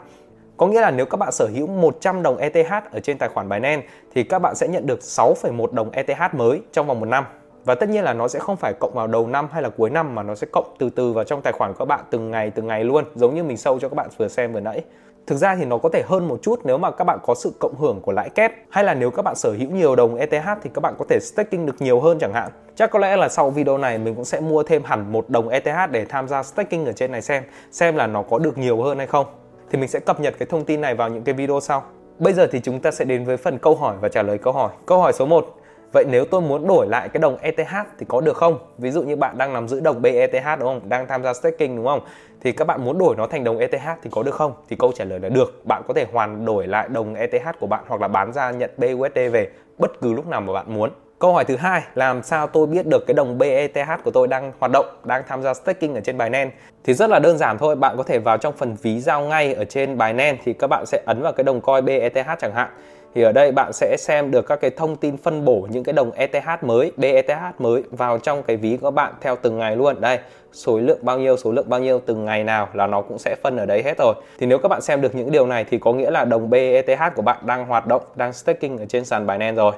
Có 0.57 0.67
nghĩa 0.67 0.81
là 0.81 0.91
nếu 0.91 1.05
các 1.05 1.17
bạn 1.17 1.31
sở 1.31 1.47
hữu 1.53 1.67
100 1.67 2.23
đồng 2.23 2.37
ETH 2.37 2.71
ở 2.91 2.99
trên 2.99 3.17
tài 3.17 3.29
khoản 3.29 3.49
Binance 3.49 3.87
thì 4.13 4.23
các 4.23 4.39
bạn 4.39 4.55
sẽ 4.55 4.67
nhận 4.67 4.85
được 4.87 4.99
6,1 4.99 5.73
đồng 5.73 5.91
ETH 5.91 6.33
mới 6.33 6.61
trong 6.71 6.87
vòng 6.87 6.99
một 6.99 7.05
năm. 7.05 7.25
Và 7.65 7.75
tất 7.75 7.89
nhiên 7.89 8.03
là 8.03 8.13
nó 8.13 8.27
sẽ 8.27 8.39
không 8.39 8.57
phải 8.57 8.73
cộng 8.79 8.93
vào 8.93 9.07
đầu 9.07 9.27
năm 9.27 9.47
hay 9.51 9.61
là 9.61 9.69
cuối 9.69 9.89
năm 9.89 10.15
mà 10.15 10.23
nó 10.23 10.35
sẽ 10.35 10.47
cộng 10.51 10.75
từ 10.79 10.89
từ 10.89 11.13
vào 11.13 11.23
trong 11.23 11.41
tài 11.41 11.53
khoản 11.53 11.73
của 11.73 11.79
các 11.79 11.85
bạn 11.85 11.99
từng 12.09 12.31
ngày 12.31 12.49
từng 12.49 12.67
ngày 12.67 12.83
luôn, 12.83 13.03
giống 13.15 13.35
như 13.35 13.43
mình 13.43 13.57
sâu 13.57 13.79
cho 13.79 13.89
các 13.89 13.95
bạn 13.95 14.09
vừa 14.17 14.27
xem 14.27 14.53
vừa 14.53 14.59
nãy. 14.59 14.83
Thực 15.27 15.35
ra 15.35 15.55
thì 15.55 15.65
nó 15.65 15.77
có 15.77 15.89
thể 15.89 16.03
hơn 16.07 16.27
một 16.27 16.39
chút 16.41 16.59
nếu 16.63 16.77
mà 16.77 16.91
các 16.91 17.03
bạn 17.03 17.19
có 17.23 17.35
sự 17.35 17.53
cộng 17.59 17.75
hưởng 17.75 18.01
của 18.01 18.11
lãi 18.11 18.29
kép 18.29 18.51
hay 18.69 18.83
là 18.83 18.93
nếu 18.93 19.11
các 19.11 19.21
bạn 19.21 19.35
sở 19.35 19.51
hữu 19.51 19.71
nhiều 19.71 19.95
đồng 19.95 20.15
ETH 20.15 20.47
thì 20.63 20.69
các 20.73 20.81
bạn 20.81 20.93
có 20.99 21.05
thể 21.09 21.19
staking 21.21 21.65
được 21.65 21.81
nhiều 21.81 21.99
hơn 21.99 22.17
chẳng 22.19 22.33
hạn. 22.33 22.51
Chắc 22.75 22.91
có 22.91 22.99
lẽ 22.99 23.17
là 23.17 23.29
sau 23.29 23.49
video 23.49 23.77
này 23.77 23.97
mình 23.97 24.15
cũng 24.15 24.25
sẽ 24.25 24.39
mua 24.39 24.63
thêm 24.63 24.83
hẳn 24.83 25.11
một 25.11 25.29
đồng 25.29 25.49
ETH 25.49 25.91
để 25.91 26.05
tham 26.05 26.27
gia 26.27 26.43
staking 26.43 26.85
ở 26.85 26.91
trên 26.91 27.11
này 27.11 27.21
xem 27.21 27.43
xem 27.71 27.95
là 27.95 28.07
nó 28.07 28.21
có 28.21 28.39
được 28.39 28.57
nhiều 28.57 28.81
hơn 28.81 28.97
hay 28.97 29.07
không. 29.07 29.25
Thì 29.69 29.79
mình 29.79 29.89
sẽ 29.89 29.99
cập 29.99 30.19
nhật 30.19 30.35
cái 30.39 30.47
thông 30.51 30.65
tin 30.65 30.81
này 30.81 30.95
vào 30.95 31.09
những 31.09 31.23
cái 31.23 31.35
video 31.35 31.59
sau. 31.59 31.83
Bây 32.19 32.33
giờ 32.33 32.47
thì 32.51 32.59
chúng 32.59 32.79
ta 32.79 32.91
sẽ 32.91 33.05
đến 33.05 33.23
với 33.23 33.37
phần 33.37 33.57
câu 33.57 33.75
hỏi 33.75 33.95
và 34.01 34.09
trả 34.09 34.23
lời 34.23 34.37
câu 34.37 34.53
hỏi. 34.53 34.71
Câu 34.85 34.99
hỏi 34.99 35.13
số 35.13 35.25
1. 35.25 35.55
Vậy 35.91 36.05
nếu 36.09 36.25
tôi 36.25 36.41
muốn 36.41 36.67
đổi 36.67 36.87
lại 36.87 37.09
cái 37.09 37.21
đồng 37.21 37.37
ETH 37.41 37.73
thì 37.99 38.05
có 38.09 38.21
được 38.21 38.37
không? 38.37 38.59
Ví 38.77 38.91
dụ 38.91 39.03
như 39.03 39.15
bạn 39.15 39.37
đang 39.37 39.53
nắm 39.53 39.67
giữ 39.67 39.79
đồng 39.79 40.01
BETH 40.01 40.59
đúng 40.59 40.67
không? 40.67 40.89
Đang 40.89 41.07
tham 41.07 41.23
gia 41.23 41.33
staking 41.33 41.75
đúng 41.75 41.85
không? 41.85 41.99
Thì 42.41 42.51
các 42.51 42.67
bạn 42.67 42.85
muốn 42.85 42.97
đổi 42.97 43.15
nó 43.15 43.27
thành 43.27 43.43
đồng 43.43 43.57
ETH 43.57 43.85
thì 44.01 44.09
có 44.11 44.23
được 44.23 44.35
không? 44.35 44.53
Thì 44.69 44.75
câu 44.79 44.91
trả 44.95 45.05
lời 45.05 45.19
là 45.19 45.29
được. 45.29 45.65
Bạn 45.65 45.83
có 45.87 45.93
thể 45.93 46.05
hoàn 46.13 46.45
đổi 46.45 46.67
lại 46.67 46.89
đồng 46.89 47.15
ETH 47.15 47.59
của 47.59 47.67
bạn 47.67 47.83
hoặc 47.87 48.01
là 48.01 48.07
bán 48.07 48.33
ra 48.33 48.51
nhận 48.51 48.69
BUSD 48.77 49.15
về 49.15 49.49
bất 49.77 50.01
cứ 50.01 50.13
lúc 50.13 50.27
nào 50.27 50.41
mà 50.41 50.53
bạn 50.53 50.73
muốn. 50.73 50.89
Câu 51.19 51.33
hỏi 51.33 51.45
thứ 51.45 51.55
hai, 51.55 51.81
làm 51.95 52.23
sao 52.23 52.47
tôi 52.47 52.67
biết 52.67 52.87
được 52.87 53.07
cái 53.07 53.13
đồng 53.13 53.37
BETH 53.37 54.03
của 54.03 54.11
tôi 54.11 54.27
đang 54.27 54.51
hoạt 54.59 54.71
động, 54.71 54.85
đang 55.03 55.23
tham 55.27 55.43
gia 55.43 55.53
staking 55.53 55.93
ở 55.93 56.01
trên 56.01 56.17
Binance? 56.17 56.51
Thì 56.83 56.93
rất 56.93 57.09
là 57.09 57.19
đơn 57.19 57.37
giản 57.37 57.57
thôi, 57.57 57.75
bạn 57.75 57.97
có 57.97 58.03
thể 58.03 58.19
vào 58.19 58.37
trong 58.37 58.53
phần 58.57 58.75
ví 58.81 58.99
giao 58.99 59.21
ngay 59.21 59.53
ở 59.53 59.65
trên 59.65 59.97
Binance 59.97 60.37
thì 60.45 60.53
các 60.53 60.67
bạn 60.67 60.85
sẽ 60.85 61.01
ấn 61.05 61.21
vào 61.21 61.31
cái 61.31 61.43
đồng 61.43 61.61
coin 61.61 61.85
BETH 61.85 62.39
chẳng 62.39 62.53
hạn 62.53 62.69
thì 63.15 63.21
ở 63.21 63.31
đây 63.31 63.51
bạn 63.51 63.73
sẽ 63.73 63.95
xem 63.99 64.31
được 64.31 64.47
các 64.47 64.61
cái 64.61 64.71
thông 64.71 64.95
tin 64.95 65.17
phân 65.17 65.45
bổ 65.45 65.67
những 65.71 65.83
cái 65.83 65.93
đồng 65.93 66.11
ETH 66.11 66.63
mới, 66.63 66.91
BETH 66.97 67.31
mới 67.59 67.83
vào 67.91 68.17
trong 68.17 68.43
cái 68.43 68.57
ví 68.57 68.77
của 68.81 68.91
bạn 68.91 69.13
theo 69.21 69.35
từng 69.35 69.57
ngày 69.57 69.75
luôn. 69.75 70.01
Đây, 70.01 70.19
số 70.51 70.79
lượng 70.79 70.99
bao 71.01 71.19
nhiêu, 71.19 71.37
số 71.37 71.51
lượng 71.51 71.69
bao 71.69 71.79
nhiêu 71.79 72.01
từng 72.05 72.25
ngày 72.25 72.43
nào 72.43 72.69
là 72.73 72.87
nó 72.87 73.01
cũng 73.01 73.19
sẽ 73.19 73.35
phân 73.43 73.57
ở 73.57 73.65
đấy 73.65 73.83
hết 73.83 73.97
rồi. 73.97 74.15
Thì 74.39 74.45
nếu 74.45 74.57
các 74.57 74.67
bạn 74.67 74.81
xem 74.81 75.01
được 75.01 75.15
những 75.15 75.31
điều 75.31 75.47
này 75.47 75.65
thì 75.69 75.77
có 75.77 75.93
nghĩa 75.93 76.11
là 76.11 76.25
đồng 76.25 76.49
BETH 76.49 77.15
của 77.15 77.21
bạn 77.21 77.37
đang 77.45 77.65
hoạt 77.65 77.87
động, 77.87 78.01
đang 78.15 78.33
staking 78.33 78.77
ở 78.77 78.85
trên 78.85 79.05
sàn 79.05 79.27
Binance 79.27 79.55
rồi. 79.55 79.73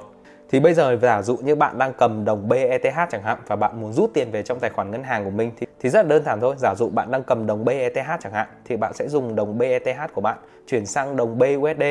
Thì 0.50 0.60
bây 0.60 0.74
giờ 0.74 0.98
giả 1.02 1.22
dụ 1.22 1.36
như 1.36 1.54
bạn 1.54 1.78
đang 1.78 1.92
cầm 1.92 2.24
đồng 2.24 2.48
BETH 2.48 3.10
chẳng 3.10 3.22
hạn 3.22 3.38
và 3.46 3.56
bạn 3.56 3.80
muốn 3.80 3.92
rút 3.92 4.10
tiền 4.14 4.30
về 4.30 4.42
trong 4.42 4.60
tài 4.60 4.70
khoản 4.70 4.90
ngân 4.90 5.02
hàng 5.02 5.24
của 5.24 5.30
mình 5.30 5.50
thì 5.56 5.66
thì 5.80 5.88
rất 5.88 6.02
là 6.02 6.08
đơn 6.08 6.24
giản 6.24 6.40
thôi. 6.40 6.54
Giả 6.58 6.74
dụ 6.74 6.88
bạn 6.88 7.10
đang 7.10 7.22
cầm 7.22 7.46
đồng 7.46 7.64
BETH 7.64 8.20
chẳng 8.20 8.32
hạn 8.32 8.48
thì 8.64 8.76
bạn 8.76 8.94
sẽ 8.94 9.08
dùng 9.08 9.34
đồng 9.34 9.58
BETH 9.58 10.14
của 10.14 10.20
bạn 10.20 10.38
chuyển 10.66 10.86
sang 10.86 11.16
đồng 11.16 11.38
BUSD. 11.38 11.82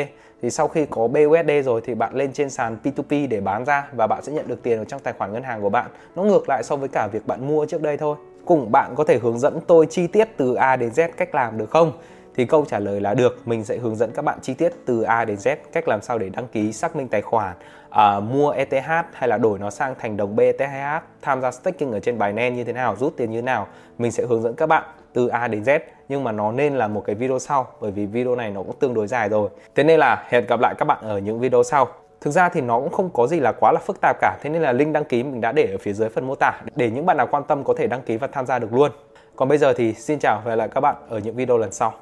Thì 0.42 0.50
sau 0.50 0.68
khi 0.68 0.86
có 0.86 1.08
BUSD 1.08 1.66
rồi 1.66 1.82
thì 1.86 1.96
bạn 1.96 2.16
lên 2.16 2.34
trên 2.34 2.50
sàn 2.50 2.78
P2P 2.84 3.28
để 3.28 3.42
bán 3.42 3.66
ra 3.66 3.88
và 3.94 4.08
bạn 4.08 4.24
sẽ 4.24 4.32
nhận 4.32 4.48
được 4.48 4.64
tiền 4.64 4.78
ở 4.78 4.86
trong 4.86 5.02
tài 5.02 5.14
khoản 5.14 5.34
ngân 5.34 5.44
hàng 5.44 5.62
của 5.62 5.70
bạn. 5.70 5.86
Nó 6.16 6.24
ngược 6.24 6.50
lại 6.50 6.64
so 6.64 6.76
với 6.76 6.90
cả 6.90 7.08
việc 7.12 7.28
bạn 7.28 7.48
mua 7.48 7.66
trước 7.66 7.82
đây 7.82 7.98
thôi. 7.98 8.18
Cùng 8.46 8.72
bạn 8.72 8.96
có 8.96 9.04
thể 9.04 9.20
hướng 9.20 9.40
dẫn 9.40 9.60
tôi 9.68 9.86
chi 9.90 10.08
tiết 10.08 10.28
từ 10.38 10.54
A 10.54 10.76
đến 10.76 10.90
Z 10.90 11.10
cách 11.18 11.36
làm 11.36 11.58
được 11.58 11.70
không? 11.70 11.92
Thì 12.38 12.46
câu 12.46 12.66
trả 12.66 12.80
lời 12.80 13.02
là 13.02 13.14
được, 13.14 13.48
mình 13.48 13.64
sẽ 13.64 13.78
hướng 13.78 13.96
dẫn 13.96 14.12
các 14.12 14.22
bạn 14.22 14.40
chi 14.42 14.54
tiết 14.54 14.74
từ 14.86 15.02
A 15.02 15.26
đến 15.26 15.38
Z 15.38 15.56
cách 15.72 15.88
làm 15.88 16.02
sao 16.02 16.18
để 16.18 16.30
đăng 16.30 16.48
ký 16.48 16.74
xác 16.74 16.96
minh 16.96 17.08
tài 17.08 17.22
khoản, 17.22 17.56
à, 17.90 18.20
mua 18.20 18.50
ETH 18.50 18.88
hay 19.14 19.28
là 19.28 19.38
đổi 19.38 19.60
nó 19.60 19.70
sang 19.70 19.96
thành 20.00 20.18
đồng 20.18 20.36
BTH, 20.36 21.04
tham 21.22 21.42
gia 21.42 21.52
staking 21.52 21.92
ở 21.92 22.00
trên 22.00 22.20
Binance 22.20 22.52
như 22.52 22.64
thế 22.64 22.74
nào, 22.74 22.96
rút 22.96 23.18
tiền 23.18 23.32
như 23.32 23.38
thế 23.38 23.46
nào. 23.46 23.68
Mình 23.98 24.12
sẽ 24.12 24.26
hướng 24.26 24.42
dẫn 24.42 24.56
các 24.56 24.68
bạn 24.68 24.84
từ 25.14 25.28
A 25.28 25.48
đến 25.48 25.64
Z 25.64 25.80
nhưng 26.10 26.24
mà 26.24 26.32
nó 26.32 26.52
nên 26.52 26.76
là 26.76 26.88
một 26.88 27.04
cái 27.06 27.16
video 27.16 27.40
sau 27.40 27.68
bởi 27.82 27.92
vì 27.92 28.06
video 28.06 28.36
này 28.36 28.52
nó 28.52 28.64
cũng 28.64 28.76
tương 28.80 28.94
đối 28.94 29.08
dài 29.08 29.30
rồi. 29.30 29.50
Thế 29.76 29.84
nên 29.84 30.00
là 30.00 30.26
hẹn 30.30 30.46
gặp 30.48 30.60
lại 30.60 30.76
các 30.78 30.86
bạn 30.86 30.98
ở 31.02 31.18
những 31.18 31.40
video 31.40 31.64
sau. 31.64 31.88
Thực 32.22 32.32
ra 32.32 32.50
thì 32.50 32.62
nó 32.62 32.80
cũng 32.80 32.92
không 32.92 33.10
có 33.10 33.28
gì 33.28 33.40
là 33.40 33.52
quá 33.52 33.72
là 33.72 33.80
phức 33.80 34.02
tạp 34.02 34.18
cả 34.22 34.38
Thế 34.42 34.50
nên 34.50 34.62
là 34.62 34.72
link 34.72 34.94
đăng 34.94 35.06
ký 35.06 35.24
mình 35.24 35.42
đã 35.42 35.52
để 35.52 35.70
ở 35.72 35.78
phía 35.78 35.94
dưới 35.94 36.10
phần 36.10 36.28
mô 36.28 36.36
tả 36.36 36.62
Để 36.76 36.92
những 36.92 37.06
bạn 37.06 37.18
nào 37.18 37.28
quan 37.32 37.44
tâm 37.44 37.64
có 37.64 37.74
thể 37.78 37.88
đăng 37.88 38.02
ký 38.02 38.18
và 38.18 38.28
tham 38.28 38.46
gia 38.46 38.60
được 38.60 38.74
luôn 38.74 38.92
Còn 39.36 39.50
bây 39.50 39.58
giờ 39.58 39.74
thì 39.74 39.94
xin 39.94 40.20
chào 40.20 40.42
và 40.46 40.52
hẹn 40.52 40.58
gặp 40.58 40.60
lại 40.60 40.68
các 40.68 40.82
bạn 40.82 40.96
ở 41.10 41.20
những 41.20 41.36
video 41.36 41.58
lần 41.58 41.72
sau 41.72 41.94